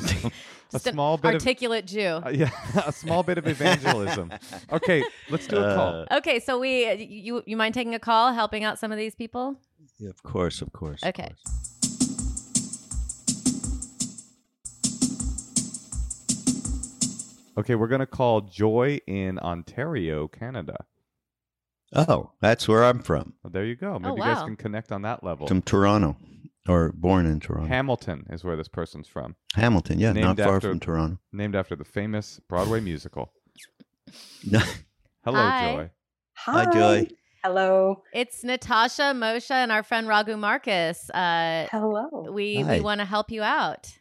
[0.71, 2.21] Just an small bit of articulate Jew.
[2.23, 2.51] uh, yeah,
[2.85, 4.31] a small bit of evangelism.
[4.71, 5.01] Okay,
[5.31, 6.05] let's do a call.
[6.11, 9.15] Uh, Okay, so we you you mind taking a call, helping out some of these
[9.15, 9.55] people?
[9.97, 11.29] yeah, of course of course of Okay.
[11.29, 11.78] course.
[17.59, 20.85] Okay, we're gonna call Joy in Ontario, Canada.
[21.93, 23.97] oh that's where i'm from Well, there you go.
[23.99, 24.35] Maybe you wow.
[24.35, 25.45] guys can connect on that level.
[25.47, 26.15] from toronto
[26.69, 30.55] or born in toronto Hamilton is where this person's from, hamilton yeah Named not far
[30.55, 33.33] after- from toronto named after the famous Broadway musical.
[35.25, 35.73] Hello, Hi.
[35.75, 35.89] Joy.
[36.37, 37.07] Hi, Joy.
[37.43, 38.03] Hello.
[38.13, 41.09] It's Natasha, Moshe, and our friend Raghu Markus.
[41.09, 42.31] Uh, Hello.
[42.31, 42.77] we Hi.
[42.77, 43.98] we want to help you out.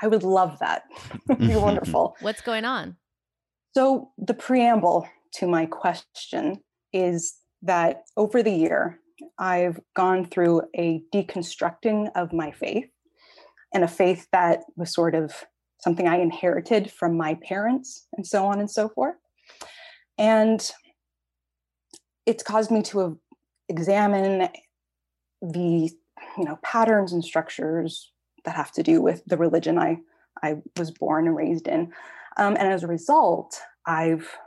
[0.00, 0.84] I would love that.
[1.38, 2.16] Be wonderful.
[2.20, 2.96] What's going on?
[3.74, 8.98] So, the preamble to my question is that over the year,
[9.38, 12.88] I've gone through a deconstructing of my faith
[13.74, 15.44] and a faith that was sort of
[15.80, 19.16] something I inherited from my parents and so on and so forth.
[20.16, 20.68] And
[22.26, 23.18] it's caused me to
[23.68, 24.48] examine
[25.40, 25.90] the
[26.36, 28.12] you know patterns and structures
[28.44, 29.98] that have to do with the religion I
[30.42, 31.92] I was born and raised in.
[32.36, 34.38] Um, and as a result, I've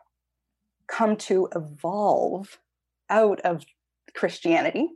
[0.87, 2.59] come to evolve
[3.09, 3.65] out of
[4.13, 4.89] Christianity,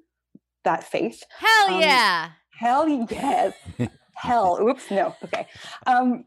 [0.63, 1.23] that faith.
[1.37, 2.29] Hell Um, yeah!
[2.57, 3.53] Hell yes.
[4.15, 4.57] Hell.
[4.61, 4.89] Oops.
[4.91, 5.15] No.
[5.23, 5.45] Okay.
[5.85, 6.25] Um,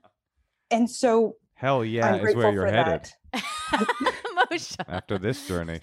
[0.71, 3.11] and so Hell yeah I'm is where you're headed
[4.89, 5.81] after this journey.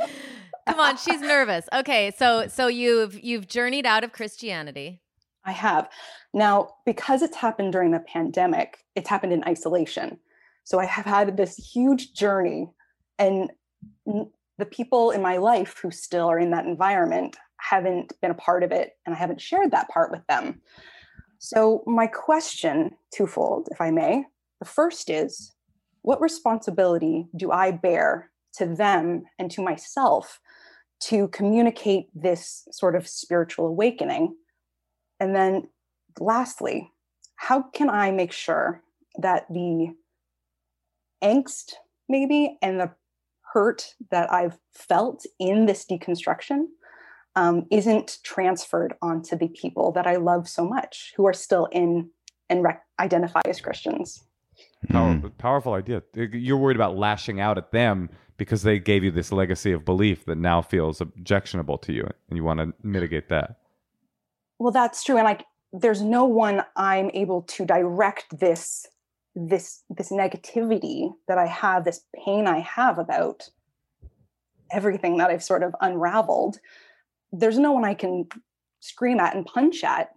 [0.68, 1.68] Come on, she's nervous.
[1.74, 5.02] Okay, so so you've you've journeyed out of Christianity.
[5.46, 5.90] I have.
[6.34, 10.18] Now, because it's happened during the pandemic, it's happened in isolation.
[10.64, 12.72] So I have had this huge journey,
[13.20, 13.52] and
[14.06, 18.64] the people in my life who still are in that environment haven't been a part
[18.64, 20.62] of it, and I haven't shared that part with them.
[21.38, 24.26] So, my question, twofold, if I may.
[24.60, 25.54] The first is
[26.02, 30.40] what responsibility do I bear to them and to myself
[31.02, 34.36] to communicate this sort of spiritual awakening?
[35.20, 35.68] And then
[36.20, 36.92] lastly,
[37.36, 38.82] how can I make sure
[39.18, 39.96] that the
[41.24, 41.74] angst,
[42.10, 42.92] maybe, and the
[43.54, 46.66] hurt that I've felt in this deconstruction
[47.36, 52.10] um, isn't transferred onto the people that I love so much who are still in
[52.50, 54.24] and rec- identify as Christians?
[54.90, 55.38] Power, Mm.
[55.38, 56.04] Powerful idea.
[56.14, 60.26] You're worried about lashing out at them because they gave you this legacy of belief
[60.26, 63.58] that now feels objectionable to you, and you want to mitigate that.
[64.60, 65.18] Well, that's true.
[65.18, 68.86] And like, there's no one I'm able to direct this
[69.38, 73.50] this this negativity that I have, this pain I have about
[74.72, 76.60] everything that I've sort of unraveled.
[77.34, 78.28] There's no one I can
[78.80, 80.12] scream at and punch at,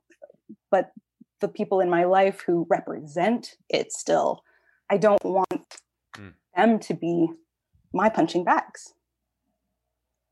[0.70, 0.92] but
[1.40, 4.44] the people in my life who represent it still,
[4.90, 5.80] I don't want
[6.16, 6.34] Mm.
[6.56, 7.28] them to be
[7.92, 8.94] my punching bags.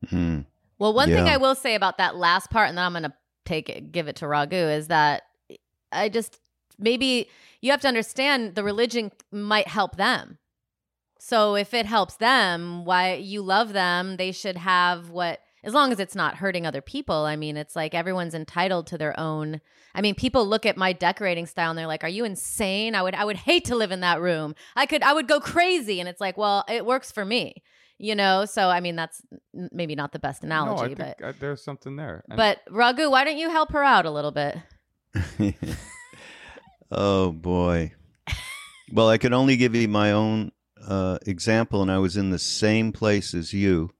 [0.09, 0.41] Hmm.
[0.79, 3.13] Well, one thing I will say about that last part, and then I'm going to
[3.47, 5.23] take it, give it to Raghu, is that
[5.91, 6.39] I just
[6.77, 7.29] maybe
[7.61, 10.37] you have to understand the religion might help them.
[11.19, 15.91] So if it helps them, why you love them, they should have what as long
[15.91, 17.25] as it's not hurting other people.
[17.25, 19.59] I mean, it's like everyone's entitled to their own.
[19.95, 22.95] I mean, people look at my decorating style and they're like, "Are you insane?
[22.95, 24.55] I would I would hate to live in that room.
[24.75, 27.63] I could I would go crazy." And it's like, "Well, it works for me."
[27.97, 28.45] You know?
[28.45, 29.21] So I mean, that's
[29.53, 32.23] maybe not the best no, I analogy, think but uh, there's something there.
[32.29, 34.57] And but Raghu, why don't you help her out a little bit?
[36.91, 37.93] oh boy.
[38.91, 40.51] Well, I can only give you my own
[40.85, 43.91] uh, example, and I was in the same place as you,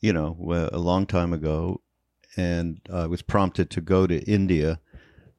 [0.00, 0.36] you know,
[0.72, 1.80] a long time ago,
[2.36, 4.80] and I was prompted to go to India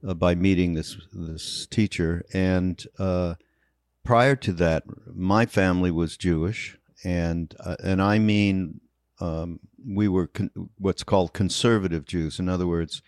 [0.07, 2.23] uh, by meeting this this teacher.
[2.33, 3.35] And uh,
[4.05, 8.81] prior to that, my family was Jewish, and uh, and I mean,
[9.19, 12.39] um, we were con- what's called conservative Jews.
[12.39, 13.01] In other words,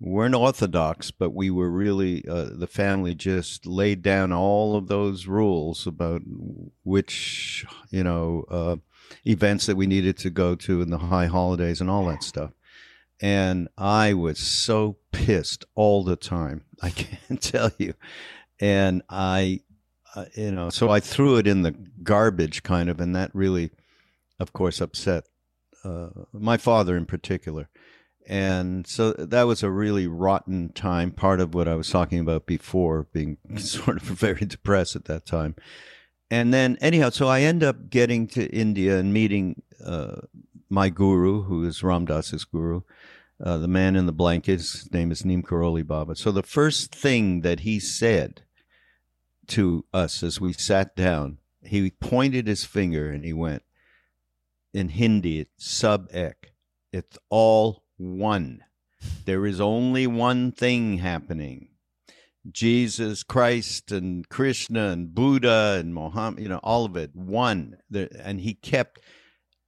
[0.00, 5.26] weren't orthodox, but we were really uh, the family just laid down all of those
[5.26, 6.22] rules about
[6.84, 8.76] which you know uh,
[9.24, 12.52] events that we needed to go to in the high holidays and all that stuff.
[13.20, 16.64] And I was so pissed all the time.
[16.82, 17.94] I can't tell you.
[18.60, 19.60] And I,
[20.14, 23.70] uh, you know, so I threw it in the garbage kind of, and that really,
[24.38, 25.24] of course, upset
[25.84, 27.68] uh, my father in particular.
[28.26, 32.46] And so that was a really rotten time part of what i was talking about
[32.46, 35.56] before being sort of very depressed at that time.
[36.30, 40.20] And then anyhow so i end up getting to india and meeting uh,
[40.70, 42.82] my guru who is Ram Dass's guru
[43.42, 46.14] uh, the man in the blanket his name is neem karoli baba.
[46.14, 48.42] So the first thing that he said
[49.46, 53.62] to us as we sat down he pointed his finger and he went
[54.72, 56.52] in hindi it's sub ek
[56.92, 58.64] it's all one.
[59.24, 61.68] There is only one thing happening.
[62.50, 67.78] Jesus Christ and Krishna and Buddha and Mohammed, you know, all of it, one.
[67.92, 69.00] And he kept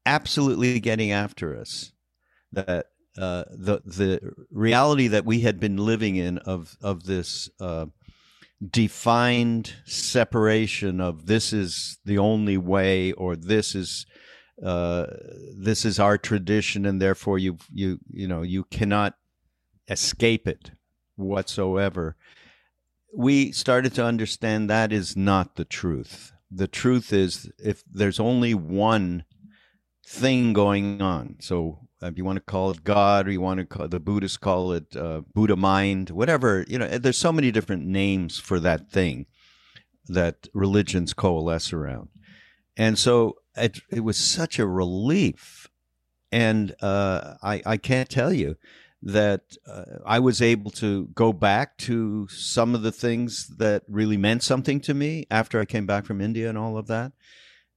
[0.04, 1.92] absolutely getting after us
[2.52, 7.86] that uh, the the reality that we had been living in of of this uh,
[8.70, 14.06] defined separation of this is the only way or this is
[14.64, 15.06] uh,
[15.58, 19.14] this is our tradition and therefore you you you know you cannot
[19.88, 20.70] escape it
[21.16, 22.16] whatsoever.
[23.16, 26.32] We started to understand that is not the truth.
[26.50, 29.24] The truth is if there's only one
[30.06, 33.66] thing going on so if you want to call it god or you want to
[33.66, 37.84] call the buddhists call it uh, buddha mind whatever you know there's so many different
[37.84, 39.26] names for that thing
[40.06, 42.08] that religions coalesce around
[42.76, 45.68] and so it, it was such a relief
[46.34, 48.56] and uh, I, I can't tell you
[49.04, 54.16] that uh, I was able to go back to some of the things that really
[54.16, 57.12] meant something to me after I came back from India and all of that.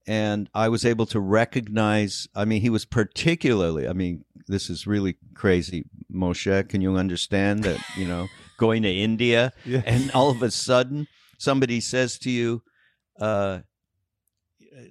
[0.08, 4.86] And I was able to recognize, I mean, he was particularly, I mean, this is
[4.86, 5.84] really crazy.
[6.10, 8.26] Moshe, can you understand that, you know,
[8.58, 9.82] going to India yeah.
[9.84, 11.06] and all of a sudden
[11.38, 12.62] somebody says to you,
[13.20, 13.60] uh,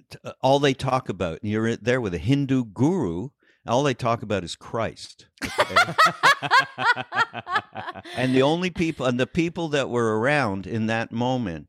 [0.08, 3.30] t- all they talk about, and you're there with a Hindu guru,
[3.66, 5.26] all they talk about is Christ.
[5.44, 5.94] okay?
[8.16, 11.66] and the only people, and the people that were around in that moment,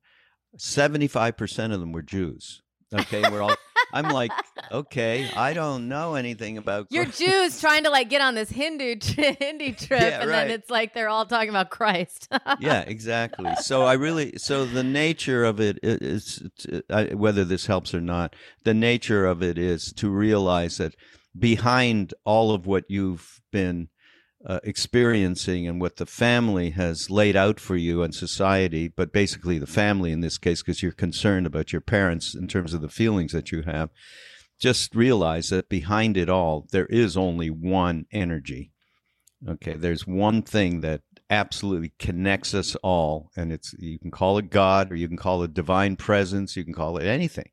[0.55, 2.61] 75% of them were Jews.
[2.93, 3.21] Okay.
[3.29, 3.55] We're all,
[3.93, 4.31] I'm like,
[4.71, 7.19] okay, I don't know anything about You're Christ.
[7.19, 10.47] Jews trying to like get on this Hindu tri- Hindu trip, Yeah, and right.
[10.47, 12.27] then it's like they're all talking about Christ.
[12.59, 13.51] yeah, exactly.
[13.61, 18.01] So I really, so the nature of it is, uh, I, whether this helps or
[18.01, 20.95] not, the nature of it is to realize that
[21.37, 23.89] behind all of what you've been
[24.45, 29.57] uh, experiencing and what the family has laid out for you and society, but basically
[29.57, 32.89] the family in this case, because you're concerned about your parents in terms of the
[32.89, 33.89] feelings that you have,
[34.59, 38.71] just realize that behind it all, there is only one energy.
[39.47, 44.49] Okay, there's one thing that absolutely connects us all, and it's you can call it
[44.49, 47.49] God or you can call it divine presence, you can call it anything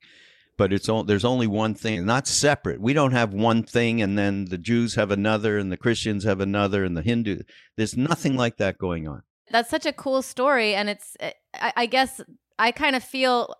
[0.56, 2.80] but it's all, there's only one thing, not separate.
[2.80, 6.40] We don't have one thing and then the Jews have another and the Christians have
[6.40, 7.40] another and the Hindu.
[7.76, 9.22] There's nothing like that going on.
[9.50, 12.20] That's such a cool story, and it's eh, I, I guess
[12.58, 13.54] I kind of feel.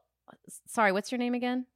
[0.66, 1.66] Sorry, what's your name again?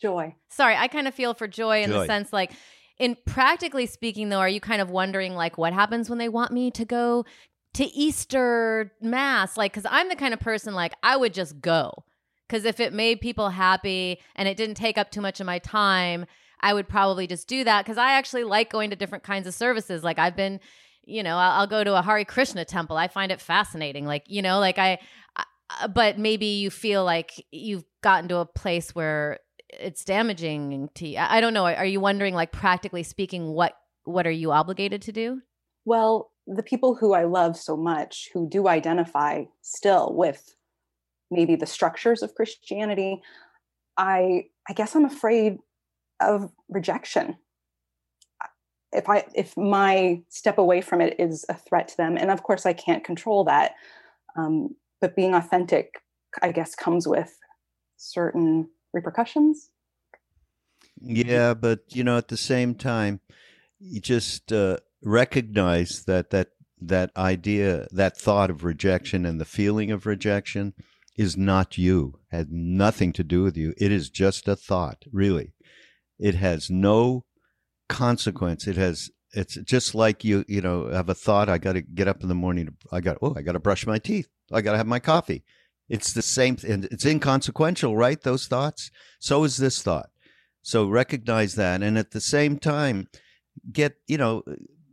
[0.00, 0.36] Joy.
[0.48, 2.52] Sorry, I kind of feel for Joy in the sense like
[2.98, 6.52] in practically speaking though, are you kind of wondering like what happens when they want
[6.52, 7.24] me to go
[7.74, 12.04] to Easter mass like cuz I'm the kind of person like I would just go.
[12.48, 15.58] Cuz if it made people happy and it didn't take up too much of my
[15.58, 16.26] time,
[16.60, 19.54] I would probably just do that cuz I actually like going to different kinds of
[19.54, 20.02] services.
[20.02, 20.60] Like I've been
[21.08, 22.96] you know, I'll, I'll go to a Hare Krishna temple.
[22.96, 24.04] I find it fascinating.
[24.04, 24.98] Like, you know, like I,
[25.36, 25.44] I
[25.80, 29.38] uh, but maybe you feel like you've gotten to a place where
[29.68, 31.18] it's damaging to you.
[31.18, 31.66] I I don't know.
[31.66, 33.74] Are you wondering, like, practically speaking, what
[34.04, 35.40] what are you obligated to do?
[35.84, 40.54] Well, the people who I love so much who do identify still with
[41.30, 43.20] maybe the structures of Christianity,
[43.96, 45.58] I I guess I'm afraid
[46.20, 47.36] of rejection.
[48.92, 52.42] If I if my step away from it is a threat to them, and of
[52.42, 53.74] course I can't control that,
[54.36, 56.02] um, but being authentic,
[56.42, 57.36] I guess, comes with
[57.96, 59.70] certain repercussions.
[61.00, 63.20] Yeah, but you know, at the same time,
[63.78, 66.48] you just uh, recognize that that
[66.80, 70.74] that idea, that thought of rejection, and the feeling of rejection
[71.18, 72.20] is not you.
[72.30, 73.74] Had nothing to do with you.
[73.76, 75.02] It is just a thought.
[75.12, 75.52] Really,
[76.18, 77.24] it has no
[77.88, 78.66] consequence.
[78.66, 79.10] It has.
[79.32, 80.44] It's just like you.
[80.48, 81.50] You know, have a thought.
[81.50, 82.76] I got to get up in the morning.
[82.90, 83.18] I got.
[83.20, 84.28] Oh, I got to brush my teeth.
[84.52, 85.44] I got to have my coffee.
[85.88, 86.56] It's the same.
[86.66, 88.20] And it's inconsequential, right?
[88.22, 88.90] Those thoughts.
[89.18, 90.10] So is this thought.
[90.62, 93.08] So recognize that, and at the same time,
[93.72, 94.44] get you know,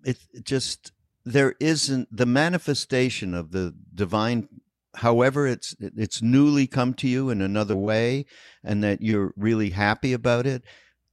[0.03, 0.91] it just
[1.23, 4.47] there isn't the manifestation of the divine.
[4.95, 8.25] However, it's it's newly come to you in another way,
[8.63, 10.63] and that you're really happy about it.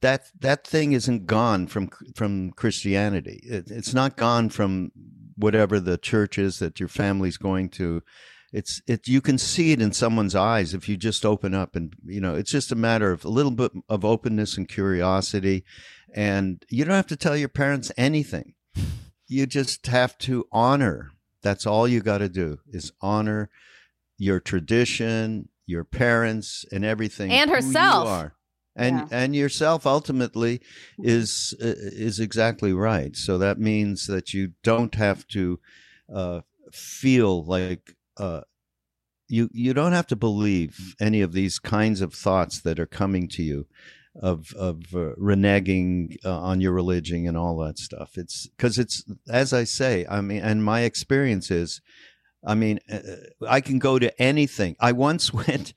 [0.01, 3.41] That that thing isn't gone from from Christianity.
[3.43, 4.91] It, it's not gone from
[5.35, 8.01] whatever the church is that your family's going to
[8.53, 11.93] it's it you can see it in someone's eyes if you just open up and
[12.05, 15.65] you know it's just a matter of a little bit of openness and curiosity
[16.13, 18.53] and you don't have to tell your parents anything
[19.27, 21.11] you just have to honor
[21.41, 23.49] that's all you got to do is honor
[24.17, 28.07] your tradition your parents and everything And herself.
[28.07, 28.35] are.
[28.75, 29.07] and Yeah.
[29.11, 30.61] and yourself ultimately
[30.99, 31.73] is uh,
[32.07, 35.59] is exactly right so that means that you don't have to
[36.13, 36.41] uh,
[36.71, 38.41] feel like uh,
[39.27, 43.27] you you don't have to believe any of these kinds of thoughts that are coming
[43.29, 43.67] to you
[44.15, 49.03] of of uh, reneging uh, on your religion and all that stuff it's because it's
[49.29, 51.81] as i say i mean and my experience is
[52.45, 52.99] i mean uh,
[53.47, 54.75] i can go to anything.
[54.79, 55.73] I once went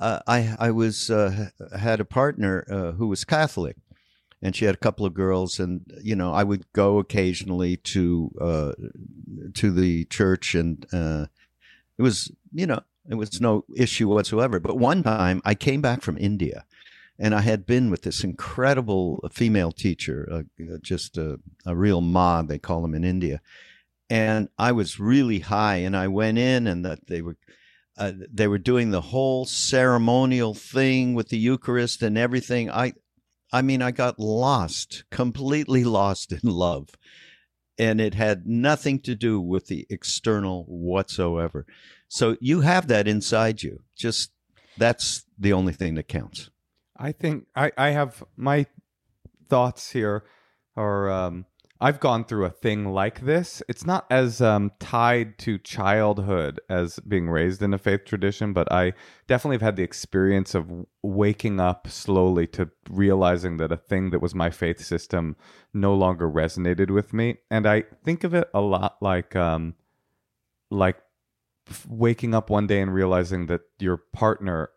[0.00, 3.76] uh, i i was uh, had a partner uh, who was catholic
[4.42, 8.30] and she had a couple of girls and you know i would go occasionally to
[8.40, 8.72] uh
[9.54, 11.26] to the church and uh
[11.98, 14.58] it was you know it was no issue whatsoever.
[14.60, 16.64] But one time i came back from india
[17.18, 20.42] and i had been with this incredible female teacher uh,
[20.82, 23.40] just a, a real ma they call them in india
[24.10, 27.36] and i was really high and i went in and that they were
[27.96, 32.92] uh, they were doing the whole ceremonial thing with the eucharist and everything i
[33.54, 36.88] I mean, I got lost, completely lost in love.
[37.78, 41.64] And it had nothing to do with the external whatsoever.
[42.08, 43.84] So you have that inside you.
[43.96, 44.32] Just
[44.76, 46.50] that's the only thing that counts.
[46.96, 48.66] I think I, I have my
[49.48, 50.24] thoughts here
[50.76, 51.46] are um,
[51.80, 53.60] I've gone through a thing like this.
[53.68, 58.70] It's not as um, tied to childhood as being raised in a faith tradition, but
[58.70, 58.92] I
[59.26, 60.70] definitely have had the experience of
[61.02, 65.36] waking up slowly to realizing that a thing that was my faith system
[65.72, 67.38] no longer resonated with me.
[67.50, 69.74] And I think of it a lot like um,
[70.70, 70.98] like
[71.88, 74.70] waking up one day and realizing that your partner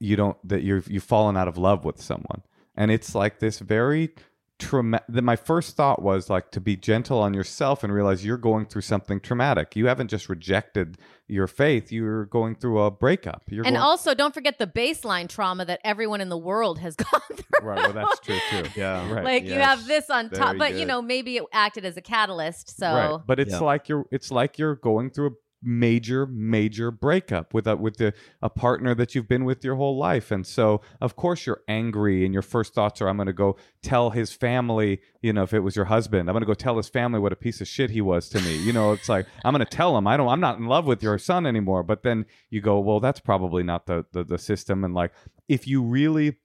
[0.00, 2.42] you don't that you've you've fallen out of love with someone
[2.76, 4.14] and it's like this very
[4.58, 8.36] trauma that my first thought was like to be gentle on yourself and realize you're
[8.36, 9.76] going through something traumatic.
[9.76, 10.98] You haven't just rejected
[11.28, 13.42] your faith, you're going through a breakup.
[13.48, 16.96] You're and going, also, don't forget the baseline trauma that everyone in the world has
[16.96, 17.66] gone through.
[17.66, 18.64] Right, well that's true too.
[18.76, 19.12] Yeah.
[19.12, 19.24] Right.
[19.24, 22.02] Like you have this on top, Very but you know maybe it acted as a
[22.02, 22.76] catalyst.
[22.78, 23.20] So Right.
[23.26, 23.60] But it's Yeah.
[23.60, 25.32] like you're it's like you're going through a
[25.62, 29.96] major major breakup with a with the, a partner that you've been with your whole
[29.96, 30.30] life.
[30.30, 33.56] And so of course you're angry and your first thoughts are i'm going to go
[33.82, 36.28] tell his family you know if it was your husband.
[36.28, 38.40] I'm going to go tell his family what a piece of shit he was to
[38.40, 38.56] me.
[38.56, 40.06] You know it's like i'm going to tell him.
[40.06, 41.82] I don't i'm not in love with your son anymore.
[41.82, 44.84] But then you go well that's probably not the the, the system.
[44.84, 45.12] And like
[45.48, 46.36] if you really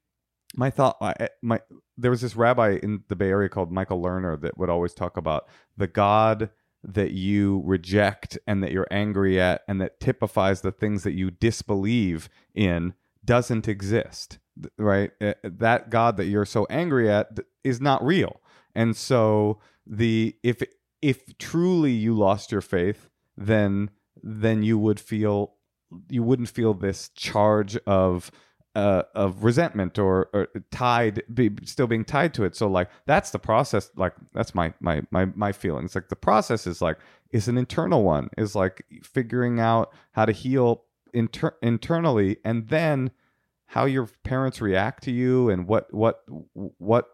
[0.55, 1.61] my thought I- my
[1.97, 5.17] there was this rabbi in the bay area called michael lerner that would always talk
[5.17, 5.47] about
[5.77, 6.49] the god
[6.83, 11.31] that you reject and that you're angry at and that typifies the things that you
[11.31, 12.93] disbelieve in
[13.25, 14.39] doesn't exist
[14.77, 15.11] right?
[15.21, 18.41] Uh, that god that you're so angry at is not real.
[18.75, 20.61] And so the if
[21.01, 23.89] if truly you lost your faith then
[24.21, 25.53] then you would feel
[26.09, 28.31] you wouldn't feel this charge of
[28.75, 32.55] uh, of resentment or, or tied be, still being tied to it.
[32.55, 35.95] So like that's the process like that's my my my my feelings.
[35.95, 36.97] Like the process is like
[37.31, 43.11] is an internal one is like figuring out how to heal inter- internally and then
[43.67, 46.23] how your parents react to you and what what
[46.77, 47.07] what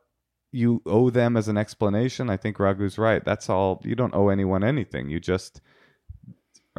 [0.52, 2.30] you owe them as an explanation.
[2.30, 3.24] I think Raghu's right.
[3.24, 5.10] That's all you don't owe anyone anything.
[5.10, 5.62] You just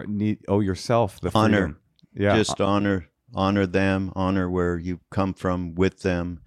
[0.06, 1.56] need owe yourself the Honor.
[1.56, 1.78] freedom.
[2.14, 2.36] yeah.
[2.36, 6.40] Just honor honor them, honor where you come from with them,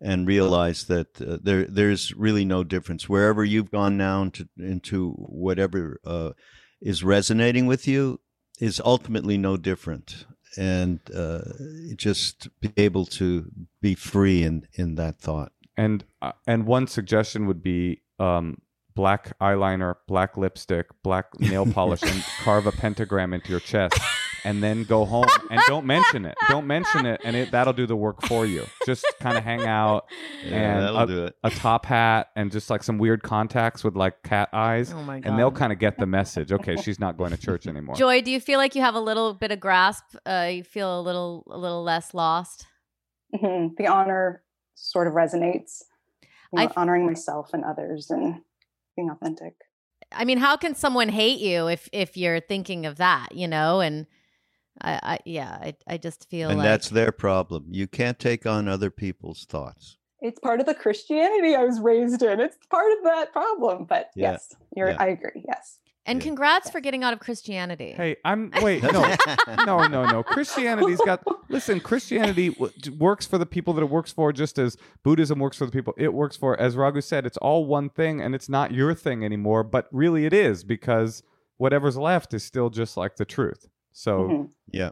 [0.00, 3.08] and realize that uh, there there's really no difference.
[3.08, 6.30] Wherever you've gone now into into whatever uh,
[6.80, 8.20] is resonating with you
[8.58, 10.26] is ultimately no different,
[10.56, 11.40] and uh,
[11.96, 15.52] just be able to be free in in that thought.
[15.76, 18.60] and uh, and one suggestion would be um
[18.94, 23.98] black eyeliner black lipstick black nail polish and carve a pentagram into your chest
[24.44, 27.86] and then go home and don't mention it don't mention it and it that'll do
[27.86, 30.06] the work for you just kind of hang out
[30.44, 31.34] and that'll a, do it.
[31.44, 35.20] a top hat and just like some weird contacts with like cat eyes Oh my
[35.20, 35.28] god.
[35.30, 38.22] and they'll kind of get the message okay she's not going to church anymore Joy,
[38.22, 40.04] do you feel like you have a little bit of grasp?
[40.26, 42.66] Uh, you feel a little a little less lost?
[43.34, 43.76] Mhm.
[43.76, 44.42] The honor
[44.74, 45.82] sort of resonates.
[46.52, 48.40] You know, I f- honoring myself and others and
[48.96, 49.54] being authentic.
[50.12, 53.80] I mean, how can someone hate you if if you're thinking of that, you know?
[53.80, 54.06] And
[54.82, 57.66] I, I yeah, I, I just feel And like that's their problem.
[57.70, 59.96] You can't take on other people's thoughts.
[60.20, 62.40] It's part of the Christianity I was raised in.
[62.40, 63.84] It's part of that problem.
[63.86, 64.32] But Yeah.
[64.32, 64.96] yes, you're Yeah.
[65.00, 65.44] I agree.
[65.48, 65.78] Yes.
[66.06, 66.24] and Yeah.
[66.28, 67.92] congrats for getting out of Christianity.
[67.92, 69.02] hey i'm wait no
[69.66, 70.22] no, no, no.
[70.22, 71.22] Christianity's got.
[71.50, 75.38] Listen, Christianity w- j- works for the people that it works for, just as Buddhism
[75.38, 76.58] works for the people it works for.
[76.60, 79.62] As Raghu said, it's all one thing, and it's not your thing anymore.
[79.62, 81.22] But really, it is because
[81.58, 83.68] whatever's left is still just like the truth.
[83.92, 84.50] So Mhm.
[84.72, 84.90] yeah.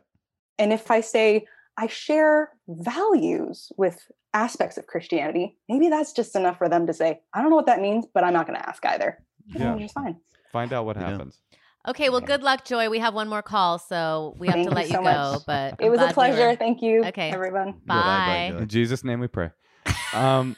[0.59, 1.46] And if I say
[1.76, 7.20] I share values with aspects of Christianity, maybe that's just enough for them to say,
[7.32, 9.22] I don't know what that means, but I'm not going to ask either.
[9.55, 10.16] yeah, Which is fine.
[10.53, 11.11] find out what Yeah.
[11.11, 11.40] happens.
[11.86, 12.90] Okay, well, good luck, Joy.
[12.90, 15.32] We have one more call, so we have Thank to let you, so go.
[15.32, 15.46] much.
[15.46, 16.49] But It I'm was a glad we pleasure.
[16.49, 17.30] were- Thank you, Okay.
[17.30, 17.80] everyone.
[17.86, 18.49] Bye.
[18.53, 18.59] Joy.
[18.59, 19.51] In Jesus' name, we pray.
[20.14, 20.57] Um,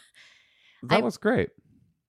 [0.84, 1.50] that I- was great.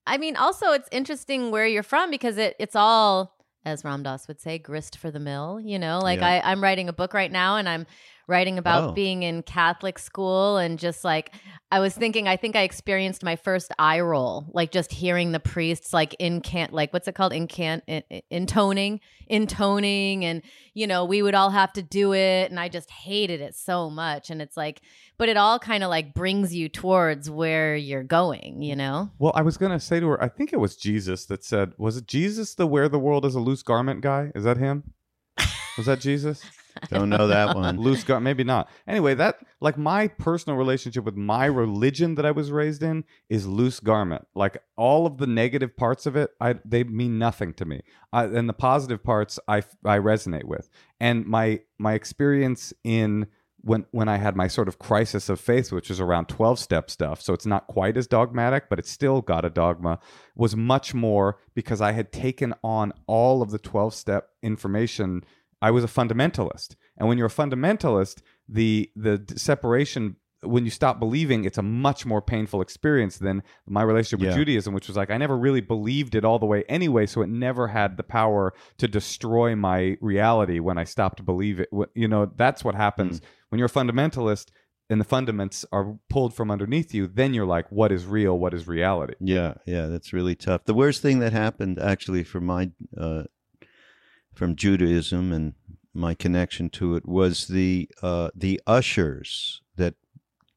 [0.08, 3.36] I mean, also it's interesting where you're from because it it's all,
[3.66, 5.60] as Ram Dass would say, grist for the mill.
[5.60, 6.42] You know, like Yeah.
[6.44, 7.86] I, I'm writing a book right now, and I'm
[8.32, 8.92] writing about Oh.
[8.94, 11.32] being in Catholic school and just like
[11.72, 15.40] I was thinking, I think I experienced my first eye roll, like just hearing the
[15.40, 20.42] priests like incant, like what's it called, incant, in, intoning, intoning, and
[20.74, 23.90] you know we would all have to do it, and I just hated it so
[23.90, 24.82] much, and it's like,
[25.18, 29.10] but it all kind of like brings you towards where you're going, you know.
[29.20, 31.98] Well, I was gonna say to her, I think it was Jesus that said, "Was
[31.98, 34.32] it Jesus the wear the world as a loose garment guy?
[34.36, 34.94] Is that him?
[35.78, 36.44] Was that Jesus?
[36.90, 37.80] Don't know that one.
[37.80, 38.24] loose garment?
[38.24, 38.70] Maybe not.
[38.88, 43.48] Anyway, that like my personal relationship with my religion that I was raised in is
[43.48, 44.28] loose garment.
[44.36, 48.26] Like all of the negative parts of it, I they mean nothing to me, I,
[48.26, 50.70] and the positive parts I I resonate with.
[51.00, 53.28] And my my experience in
[53.64, 56.90] when when I had my sort of crisis of faith, which was around twelve step
[56.90, 60.00] stuff, so it's not quite as dogmatic, but it's still got a dogma,
[60.36, 65.24] was much more because I had taken on all of the twelve step information.
[65.62, 70.98] I was a fundamentalist, and when you're a fundamentalist, the the separation when you stop
[71.00, 74.36] believing, it's a much more painful experience than my relationship with Yeah.
[74.38, 77.28] Judaism, which was like I never really believed it all the way anyway, so it
[77.30, 81.68] never had the power to destroy my reality when I stopped believing.
[81.94, 84.48] You know, that's what happens when you're a fundamentalist.
[84.90, 88.38] and the fundaments are pulled from underneath you, then you're like, what is real?
[88.38, 89.14] What is reality?
[89.22, 90.66] Yeah, yeah, that's really tough.
[90.66, 93.24] The worst thing that happened actually for my uh,
[94.34, 95.54] from Judaism and
[95.94, 99.96] my connection to it was the uh, the ushers that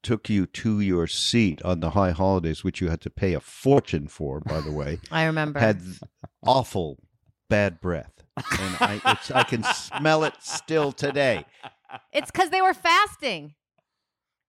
[0.03, 3.41] took you to your seat on the high holidays, which you had to pay a
[3.41, 5.59] fortune for, by the way, I remember.
[5.59, 5.81] had
[6.47, 6.99] awful
[7.49, 11.45] bad breath, and I it's, I can smell it still today.
[12.13, 13.55] it's because they were fasting.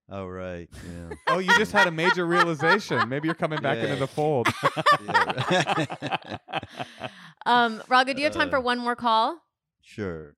[0.08, 1.16] Oh right, yeah.
[1.28, 3.08] Oh, you just had a major realization.
[3.08, 4.46] Maybe you're coming back into the fold.
[5.50, 6.38] yeah.
[7.44, 9.38] Um, Raghu, do you have time for Uh, one more call?
[9.82, 10.34] sure.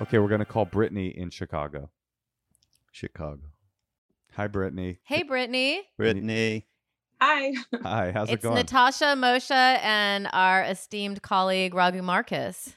[0.00, 1.90] okay, we're gonna call Brittany in Chicago.
[2.92, 3.42] Chicago.
[4.36, 4.98] Hi, Brittany.
[5.04, 5.82] Hey, Brittany.
[5.96, 6.66] Brittany.
[7.20, 7.52] Hi.
[7.82, 8.56] Hi, how's it It's going?
[8.56, 12.76] Natasha, Moshe, and our esteemed colleague Raghu Markus.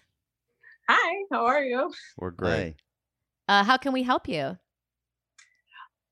[0.90, 1.24] Hi.
[1.32, 1.92] How are you?
[2.18, 2.76] we're great.
[3.48, 4.58] Uh, how can we help you?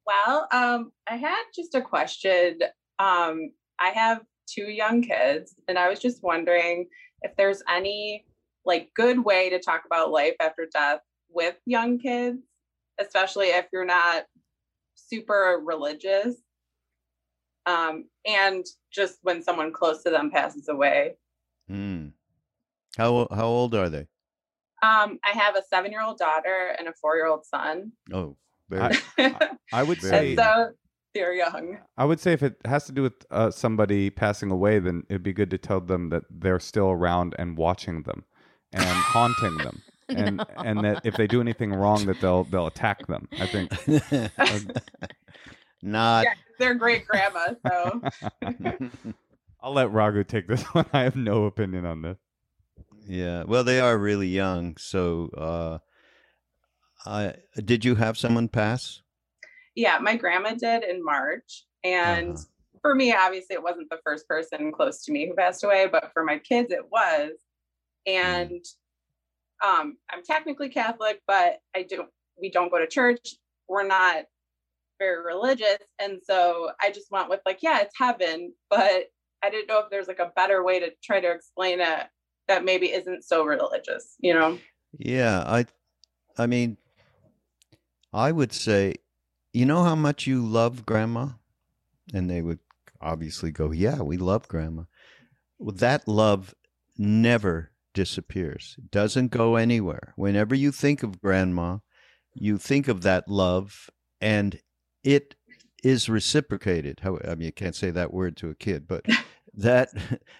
[0.06, 2.60] Well, um, I had just a question.
[3.00, 6.88] Um, I have two young kids, and I was just wondering
[7.22, 8.26] if there's any
[8.66, 11.00] like good way to talk about life after death
[11.30, 12.40] with young kids,
[13.00, 14.26] especially if you're not
[14.96, 16.36] super religious.
[17.66, 21.16] Um, and just when someone close to them passes away.
[21.68, 22.08] Hmm.
[22.98, 24.08] How how old are they?
[24.82, 27.92] Um, I have a seven year old daughter and a four year old son.
[28.14, 28.36] Oh,
[28.70, 28.96] very.
[29.18, 30.70] I- I would say and so
[31.14, 31.78] they're young.
[31.98, 35.22] I would say if it has to do with uh, somebody passing away, then it'd
[35.24, 38.24] be good to tell them that they're still around and watching them
[38.72, 40.46] and haunting them, and No.
[40.58, 43.28] and that if they do anything wrong, that they'll they'll attack them.
[43.40, 43.72] I think.
[45.82, 46.26] Not.
[46.26, 47.54] Yeah, they're great grandma.
[47.66, 48.02] So
[49.62, 50.86] I'll let Raghu take this one.
[50.94, 52.18] I have no opinion on this.
[53.08, 53.44] Yeah.
[53.44, 54.78] Well, they are really young.
[54.78, 55.80] So, uh,
[57.10, 59.02] I did you have someone pass?
[59.76, 61.66] yeah, my grandma did in March.
[61.86, 62.44] And Uh-huh.
[62.82, 66.12] for me, obviously, it wasn't the first person close to me who passed away, but
[66.14, 67.32] for my kids, it was.
[68.06, 68.64] And
[69.66, 72.10] um, I'm technically Catholic, but I don't.
[72.42, 73.36] We don't go to church.
[73.70, 74.26] We're not
[75.00, 79.06] very religious, and so I just went with like, yeah, it's heaven, but
[79.42, 82.08] I didn't know if there's like a better way to try to explain it
[82.48, 84.60] that maybe isn't so religious, you know?
[84.98, 85.44] Yeah.
[85.48, 85.66] I.
[86.38, 86.78] I mean,
[88.14, 88.96] I would say,
[89.52, 91.32] you know how much you love grandma,
[92.14, 92.60] and they would
[93.02, 94.84] obviously go, yeah, we love grandma.
[95.58, 96.56] Well, that love
[96.98, 98.76] never disappears.
[98.78, 100.14] It doesn't go anywhere.
[100.16, 101.80] Whenever you think of grandma,
[102.34, 103.90] you think of that love
[104.22, 104.62] and
[105.04, 105.36] it
[105.84, 107.02] is reciprocated.
[107.02, 109.06] How I mean you can't say that word to a kid, but
[109.54, 109.90] that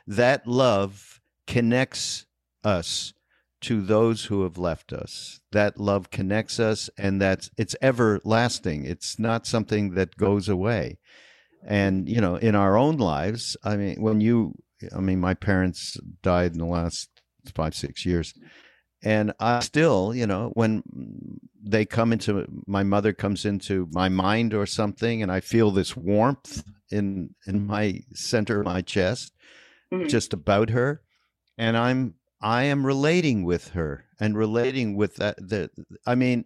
[0.08, 2.26] that love connects
[2.64, 3.14] us
[3.62, 5.42] to those who have left us.
[5.52, 8.86] That love connects us and that's it's everlasting.
[8.86, 11.00] It's not something that goes away.
[11.66, 14.56] And you know, in our own lives, I mean, when you
[14.96, 17.10] I mean, my parents died in the last
[17.54, 18.34] 5 6 years.
[19.02, 20.84] And I still, you know, when
[21.62, 25.96] they come into my mother comes into my mind or something and I feel this
[25.96, 29.34] warmth in in my center of my chest
[29.92, 30.08] Mhm.
[30.08, 31.02] just about her
[31.58, 35.70] and i'm i am relating with her and relating with that the
[36.06, 36.46] i mean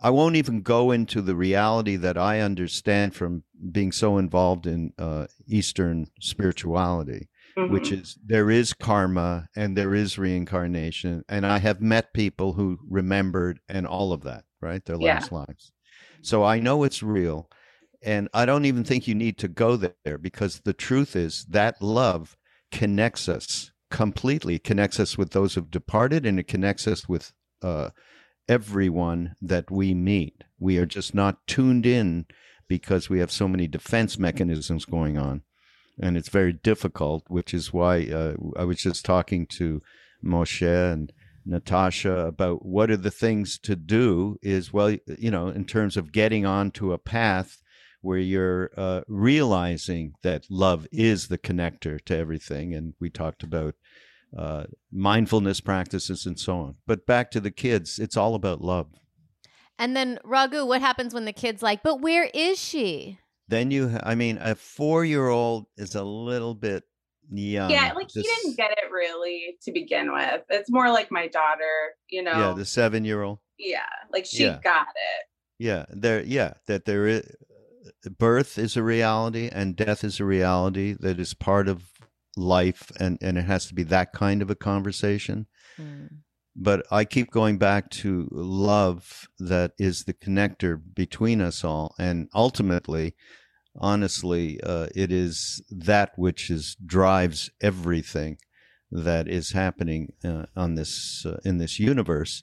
[0.00, 4.92] i won't even go into the reality that i understand from being so involved in
[4.98, 7.28] uh, eastern spirituality
[7.66, 8.00] which Mhm.
[8.00, 11.24] is there is karma and there is reincarnation.
[11.28, 14.84] And i have met people who remembered and all of that right?
[14.84, 15.14] Their Yeah.
[15.14, 15.72] last lives.
[16.22, 17.48] So i know it's real.
[18.02, 21.80] And i don't even think you need to go there because the truth is that
[21.82, 22.36] love
[22.72, 24.56] connects us completely.
[24.56, 27.32] It connects us with those who've departed and it connects us with
[27.62, 27.90] uh,
[28.48, 30.44] everyone that we meet.
[30.58, 32.26] We are just not tuned in
[32.68, 35.42] because we have so many defense mechanisms going on
[36.00, 39.82] and it's very difficult, which is why uh, I was just talking to
[40.24, 41.12] Moshe and
[41.44, 44.38] Natasha about what are the things to do.
[44.42, 47.62] Is well, you know, in terms of getting onto a path
[48.00, 53.74] where you're uh, realizing that love is the connector to everything, and we talked about
[54.36, 56.74] uh, mindfulness practices and so on.
[56.86, 58.88] But back to the kids, it's all about love.
[59.78, 63.18] And then Raghu, what happens when the kid's like, "But where is she?"
[63.48, 66.84] Then you, I mean, a four-year-old is a little bit
[67.30, 67.70] young.
[67.70, 70.42] yeah, like he didn't get it really to begin with.
[70.50, 72.32] It's more like my daughter, you know.
[72.32, 73.38] Yeah, the seven-year-old.
[73.58, 73.80] yeah,
[74.12, 74.58] like she Yeah.
[74.62, 75.26] got it.
[75.58, 76.22] Yeah, there.
[76.22, 77.22] Yeah, that there is
[78.18, 81.84] birth is a reality and death is a reality that is part of
[82.36, 85.46] life and and it has to be that kind of a conversation
[85.80, 86.08] Mm.
[86.60, 91.94] But I keep going back to love that is the connector between us all.
[91.98, 93.14] And ultimately,
[93.76, 98.38] honestly, uh, it is that which is drives everything
[98.90, 102.42] that is happening uh, on this uh, in this universe.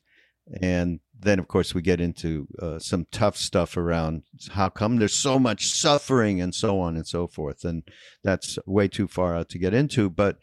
[0.62, 5.16] And then, of course, we get into uh, some tough stuff around how come there's
[5.16, 7.66] so much suffering and so on and so forth.
[7.66, 7.84] And
[8.24, 10.10] that's way too far out to get into.
[10.10, 10.38] But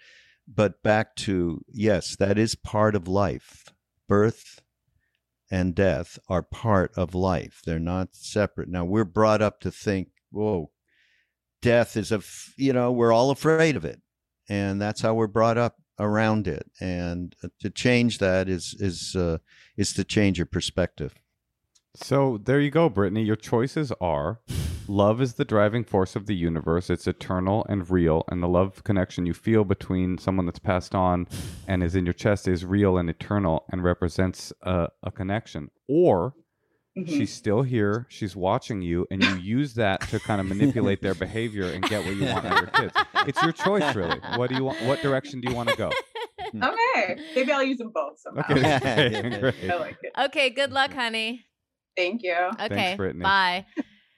[0.47, 3.64] but back to yes, that is part of life.
[4.09, 4.61] Birth
[5.51, 7.61] and death are part of life.
[7.64, 8.68] They're not separate.
[8.68, 10.70] Now we're brought up to think, whoa,
[11.61, 14.01] death is a, f- you know, we're all afraid of it,
[14.49, 16.70] and that's how we're brought up around it.
[16.80, 19.38] And uh, to change that is is uh,
[19.76, 21.14] is to change your perspective.
[21.95, 23.22] So there you go, Brittany.
[23.22, 24.40] Your choices are
[24.88, 26.88] love is the driving force of the universe.
[26.90, 28.24] It's eternal and real.
[28.28, 31.26] And the love connection you feel between someone that's passed on
[31.68, 35.70] and is in your chest is real and eternal and represents a, a connection.
[35.88, 36.34] Or
[36.95, 37.09] Mhm.
[37.09, 41.14] she's still here, she's watching you, and you use that to kind of manipulate their
[41.14, 42.95] behavior and get what you want out of your kids.
[43.26, 44.20] It's your choice, really.
[44.36, 44.78] What do you want?
[44.82, 45.90] What direction do you want to go?
[46.55, 48.43] Okay, maybe I'll use them both somehow.
[48.53, 48.61] Okay,
[49.11, 49.38] Yeah.
[49.40, 49.70] great.
[49.70, 50.12] I like it.
[50.26, 51.47] Okay, good luck, honey.
[51.97, 52.51] Thank you.
[52.61, 53.22] Okay, Brittany.
[53.22, 53.66] bye.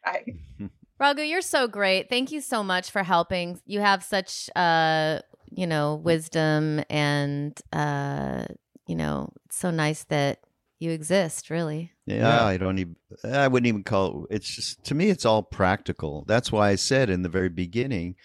[0.04, 0.24] Bye.
[0.98, 2.08] Raghu, you're so great.
[2.08, 3.60] Thank you so much for helping.
[3.66, 5.20] You have such uh,
[5.56, 8.44] you know, wisdom and uh,
[8.86, 10.40] you know, it's so nice that
[10.78, 11.92] you exist, really.
[12.06, 12.44] Yeah, Yeah.
[12.44, 12.96] I don't even.
[13.24, 14.36] I wouldn't even call it.
[14.36, 16.24] It's just to me, it's all practical.
[16.26, 18.16] That's why I said in the very beginning,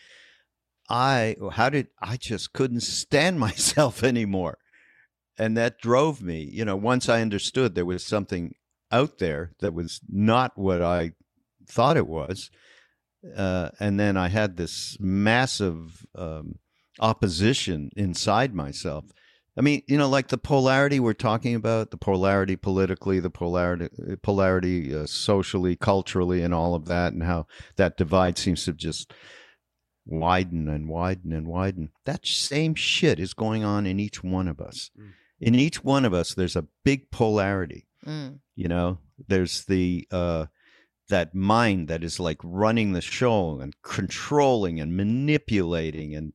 [0.89, 4.57] I how did I just couldn't stand myself anymore,
[5.37, 6.49] and that drove me.
[6.51, 8.55] You know, once I understood there was something
[8.91, 11.11] out there that was not what I
[11.67, 12.49] thought it was,
[13.35, 16.59] uh, and then I had this massive um,
[16.99, 19.05] opposition inside myself.
[19.57, 23.89] I mean, you know, like the polarity we're talking about, the polarity politically, the polarity,
[24.21, 29.13] polarity uh, socially, culturally, and all of that, and how that divide seems to just
[30.05, 31.89] widen and widen and widen.
[32.05, 34.91] That same shit is going on in each one of us.
[34.97, 35.11] Mm.
[35.41, 37.85] In each one of us, there's a big polarity.
[38.05, 38.39] Mm.
[38.59, 38.97] You know,
[39.29, 40.47] there's the uh,
[41.07, 46.33] that mind that is like running the show and controlling and manipulating and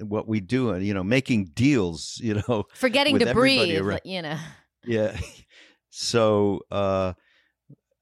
[0.00, 4.22] what we do and you know making deals you know Forgetting to breathe, around- you
[4.22, 4.38] know.
[4.84, 5.18] yeah
[5.90, 7.14] so uh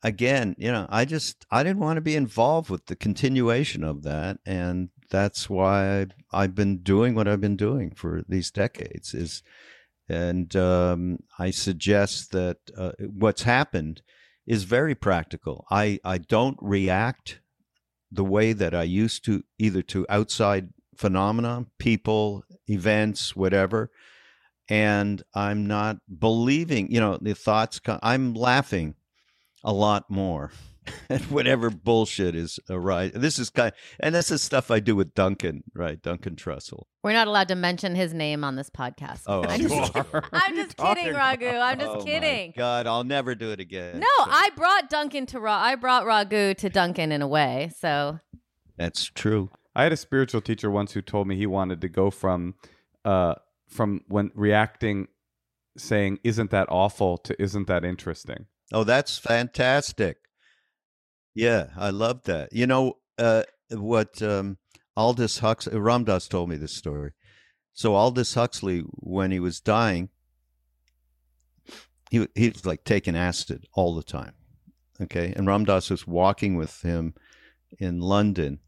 [0.02, 4.02] again you know i just i didn't want to be involved with the continuation of
[4.02, 9.42] that and that's why i've been doing what i've been doing for these decades is
[10.08, 14.02] and um i suggest that uh, what's happened
[14.46, 15.64] is very practical.
[15.70, 17.40] I i don't react
[18.12, 23.90] the way that i used to either to outside phenomena people events whatever.
[24.68, 28.94] And I'm not believing, you know, the thoughts come, I'm laughing
[29.62, 30.52] a lot more
[31.10, 33.20] at whatever bullshit is arising.
[33.20, 36.00] This is kind and that's the stuff I do with Duncan, right?
[36.02, 36.84] Duncan Trussell.
[37.02, 39.22] We're not allowed to mention his name on this podcast.
[39.26, 39.96] Oh, I'm I'm just.
[40.32, 41.46] I'm just kidding, Raghu.
[41.48, 42.52] I'm just Oh, my kidding.
[42.56, 44.00] God, I'll never do it again.
[44.00, 45.56] No, So- I brought Duncan to Ra.
[45.58, 47.70] I brought Raghu to Duncan in a way.
[47.78, 48.20] So
[48.76, 49.50] That's true.
[49.76, 52.54] I had a spiritual teacher once who told me he wanted to go from
[53.04, 53.34] uh
[53.68, 55.08] from when reacting
[55.76, 58.46] saying isn't that awful to isn't that interesting.
[58.72, 60.18] Oh, that's fantastic.
[61.34, 62.52] Yeah, I love that.
[62.52, 64.58] You know, uh, what um,
[64.96, 67.12] Aldous Huxley, Ram Dass told me this story.
[67.72, 70.10] So Aldous Huxley, when he was dying,
[72.10, 74.34] he he was like taking acid all the time.
[75.00, 77.14] Okay, and Ram Dass was walking with him
[77.78, 78.60] in London,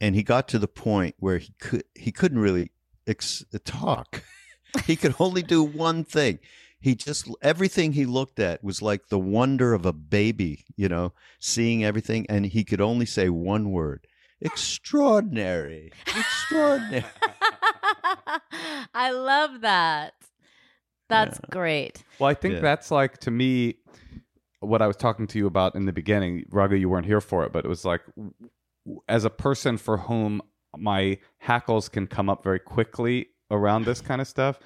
[0.00, 2.70] and he got to the point where he could he couldn't really
[3.08, 4.22] ex- talk.
[4.86, 6.38] he could only do one thing
[6.80, 11.12] he just everything he looked at was like the wonder of a baby you know
[11.40, 14.06] seeing everything and he could only say one word
[14.40, 17.04] extraordinary extraordinary
[18.94, 20.14] I love that.
[21.08, 21.50] That's Yeah.
[21.50, 22.04] great.
[22.18, 22.60] Well, I think Yeah.
[22.60, 23.76] that's like to me
[24.60, 26.44] what I was talking to you about in the beginning.
[26.50, 28.34] Raghu, you weren't here for it, but it was like w-
[28.84, 30.42] w- as a person for whom
[30.76, 34.58] my hackles can come up very quickly around this kind of stuff.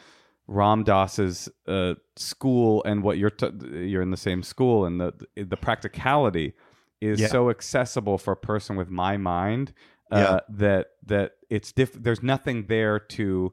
[0.53, 3.51] Ram Dass's uh, school and what you're t-
[3.91, 6.53] you're in the same school and the the practicality
[7.01, 7.29] is Yeah.
[7.29, 9.73] so accessible for a person with my mind
[10.13, 10.41] uh, Yeah.
[10.59, 13.53] that that it's diff- there's nothing there to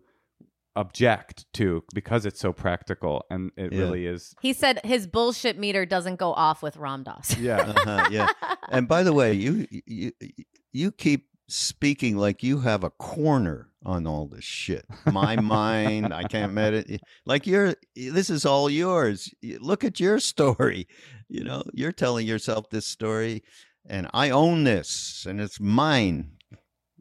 [0.75, 3.79] object to because it's so practical and it Yeah.
[3.79, 7.37] really is He said his bullshit meter doesn't go off with Ram Dass.
[7.37, 8.27] yeah uh-huh, yeah
[8.69, 10.11] and by the way you you
[10.71, 14.85] you keep speaking like you have a corner on all this shit.
[15.05, 17.01] My mind, I can't meditate.
[17.25, 19.29] Like you're, this is all yours.
[19.59, 20.87] Look at your story.
[21.27, 23.43] You know, you're telling yourself this story,
[23.87, 26.31] and I own this, and it's mine,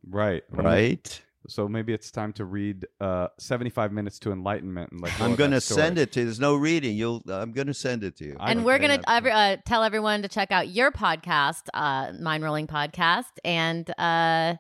[0.07, 0.43] Right.
[0.51, 1.23] right?
[1.49, 4.93] So maybe it's time to read uh, 75 Minutes to Enlightenment.
[4.93, 6.27] And let go I'm gonna send it to you.
[6.27, 6.95] There's no reading.
[6.95, 7.23] You'll.
[7.31, 8.37] I'm gonna send it to you.
[8.39, 12.67] I and we're gonna every, uh, tell everyone to check out your podcast, uh, Mindrolling
[12.67, 14.57] Podcast, and uh,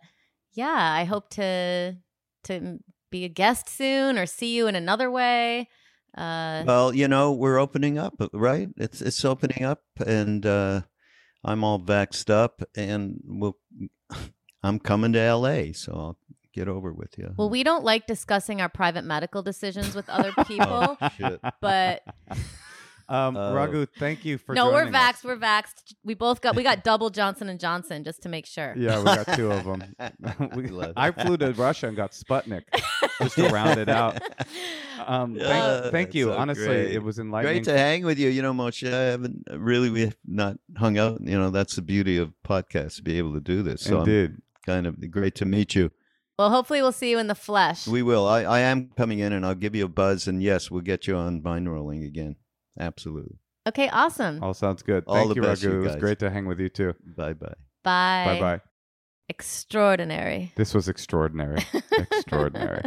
[0.54, 1.94] yeah, I hope to
[2.44, 2.78] to
[3.10, 5.68] be a guest soon or see you in another way.
[6.16, 8.68] Uh, Well, you know, we're opening up, uh, right?
[8.76, 10.82] It's it's opening up, and uh,
[11.44, 13.56] I'm all vaxxed up, and we'll.
[14.62, 16.18] I'm coming to L.A., so I'll
[16.52, 17.32] get over with you.
[17.36, 22.02] well, we don't like discussing our private medical decisions with other people, Oh, but
[23.08, 23.36] Um.
[23.36, 25.16] Raghu, thank you for no, we're joining us.
[25.16, 25.24] vaxxed.
[25.24, 25.94] We're vaxxed.
[26.04, 28.74] We both got we got double Johnson and Johnson just to make sure.
[28.76, 29.82] Yeah, we got two of them.
[30.54, 32.64] we, I flew to Russia and got Sputnik
[33.22, 34.20] just to round it out.
[35.06, 36.26] Um, Yeah, thank, thank you.
[36.26, 36.92] so Honestly, great.
[36.92, 37.62] it was enlightening.
[37.62, 38.28] Great to hang with you.
[38.28, 41.20] You know, Moshe, I haven't really we have not hung out.
[41.22, 43.82] You know, that's the beauty of podcasts to be able to do this.
[43.82, 44.42] So I'm Indeed.
[44.66, 45.92] kind of great to meet you.
[46.38, 47.86] Well, hopefully we'll see you in the flesh.
[47.86, 48.26] We will.
[48.26, 50.28] I, I am coming in, and I'll give you a buzz.
[50.28, 52.36] And yes, we'll get you on Mindrolling again.
[52.78, 53.36] Absolutely.
[53.66, 54.42] okay, awesome.
[54.42, 55.04] All sounds good.
[55.06, 55.74] All Thank the you, best, Raghu.
[55.76, 56.00] you It was guys.
[56.00, 56.94] great to hang with you too.
[57.16, 57.54] Bye bye.
[57.84, 58.24] Bye.
[58.26, 58.60] Bye bye.
[59.28, 60.52] Extraordinary.
[60.56, 61.62] This was extraordinary.
[61.98, 62.82] extraordinary.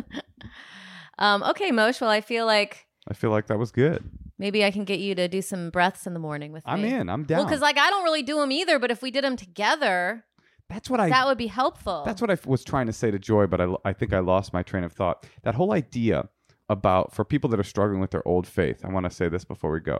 [1.20, 2.02] um, okay, Mosh.
[2.02, 4.04] Well, I feel like I feel like that was good.
[4.38, 6.94] maybe I can get you to do some breaths in the morning with I'm me.
[6.94, 7.10] in.
[7.10, 7.40] I'm down.
[7.40, 10.24] Well, because like I don't really do them either, but if we did them together,
[10.70, 12.04] that's what I that would be helpful.
[12.06, 14.20] That's what I f- was trying to say to Joy, but I, I think I
[14.20, 15.26] lost my train of thought.
[15.44, 16.30] That whole idea
[16.72, 18.80] about for people that are struggling with their old faith.
[18.86, 20.00] I want to say this before we go.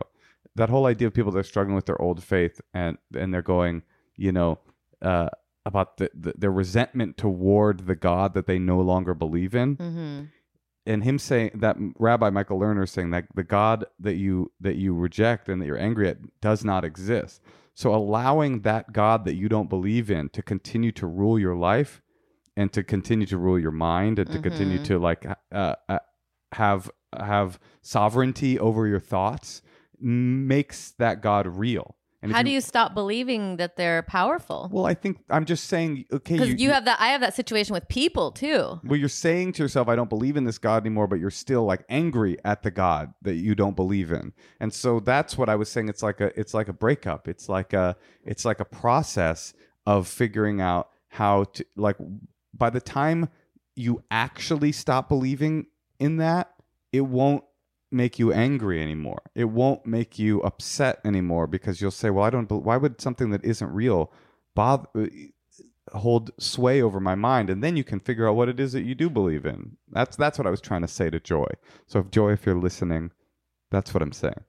[0.56, 3.42] That whole idea of people that are struggling with their old faith and and they're
[3.42, 3.82] going,
[4.16, 4.58] you know,
[5.02, 5.28] uh,
[5.64, 10.20] about the, the their resentment toward the God that they no longer believe in, hmm
[10.84, 14.94] and him saying that Rabbi Michael Lerner saying that the God that you that you
[14.94, 17.40] reject and that you're angry at does not exist.
[17.74, 22.02] So allowing that God that you don't believe in to continue to rule your life
[22.56, 24.84] and to continue to rule your mind and to continue Mhm.
[24.90, 25.98] to like uh, uh,
[26.52, 29.62] have have sovereignty over your thoughts
[30.00, 31.96] makes that God real.
[32.24, 34.68] And How do you stop believing that they're powerful?
[34.70, 36.04] Well, I think I'm just saying.
[36.12, 37.00] Okay, Because you, have that.
[37.00, 38.80] I have that situation with people too.
[38.84, 41.64] well, you're saying to yourself, I don't believe in this God anymore, but you're still
[41.64, 44.32] like angry at the God that you don't believe in.
[44.60, 45.88] And so that's what I was saying.
[45.88, 47.26] It's like a it's like a breakup.
[47.26, 49.52] It's like a it's like a process
[49.84, 51.96] of figuring out how to like
[52.54, 53.30] by the time
[53.74, 55.66] you actually stop believing
[56.02, 56.52] in that,
[56.92, 57.44] it won't
[57.92, 59.22] make you angry anymore.
[59.34, 62.50] It won't make you upset anymore because you'll say, "Well, I don't.
[62.50, 64.12] Why would something that isn't real
[64.54, 68.58] bother uh, hold sway over my mind?" And then you can figure out what it
[68.58, 69.76] is that you do believe in.
[69.90, 71.46] That's that's what I was trying to say to Joy.
[71.86, 73.12] So, if Joy, if you're listening,
[73.70, 74.44] that's what I'm saying.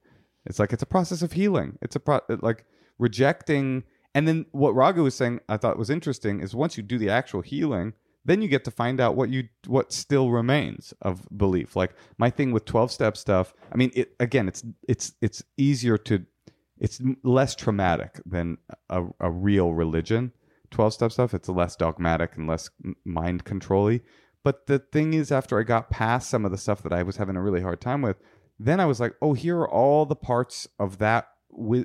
[0.46, 1.78] It's like it's a process of healing.
[1.84, 2.66] It's a pro- uh, like
[2.98, 3.84] rejecting.
[4.16, 7.10] And then what Raghu was saying, I thought was interesting, is once you do the
[7.10, 7.94] actual healing,
[8.26, 11.76] then you get to find out what you what still remains of belief.
[11.76, 13.54] Like my thing with twelve step stuff.
[13.72, 16.26] I mean, it again, it's it's it's easier to,
[16.80, 18.58] it's less traumatic than
[18.90, 20.32] a, a real religion.
[20.72, 22.70] Twelve step stuff, it's less dogmatic and less
[23.06, 24.02] mind controlly.
[24.44, 27.18] But the thing is, after I got past some of the stuff that I was
[27.18, 28.18] having a really hard time with,
[28.60, 31.28] then I was like, oh, here are all the parts of that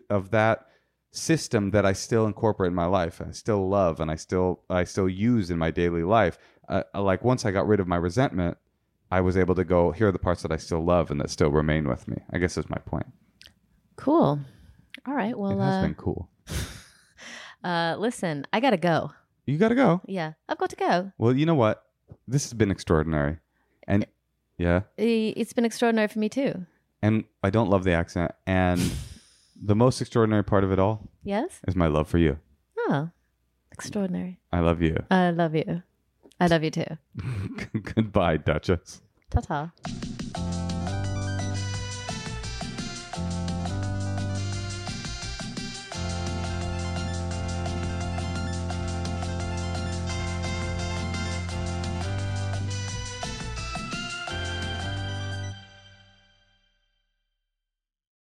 [0.08, 0.67] of that
[1.10, 3.20] system that I still incorporate in my life.
[3.26, 6.38] I still love and I still I still use in my daily life.
[6.68, 8.58] Uh, like once I got rid of my resentment,
[9.10, 9.90] I was able to go.
[9.90, 12.18] Here are the parts that I still love and that still remain with me.
[12.30, 13.06] I guess is my point.
[13.96, 14.38] Cool.
[15.06, 15.36] All right.
[15.38, 16.28] Well, it has uh, been cool.
[17.64, 19.12] uh, listen, I gotta go.
[19.46, 20.02] You got to go.
[20.06, 21.10] Yeah, I've got to go.
[21.16, 21.82] Well, you know what?
[22.26, 23.38] This has been extraordinary,
[23.86, 24.04] and
[24.58, 26.66] yeah, I- It's been extraordinary for me too.
[27.00, 28.32] and I don't love the accent.
[28.46, 28.78] And
[29.60, 31.60] the most extraordinary part of it all Yes.
[31.66, 32.38] is my love for you.
[32.88, 33.10] Oh,
[33.72, 34.38] extraordinary.
[34.52, 34.96] I love you.
[35.10, 35.82] I love you.
[36.40, 36.86] I love you too.
[37.94, 39.02] Goodbye, Duchess.
[39.30, 39.72] Ta ta.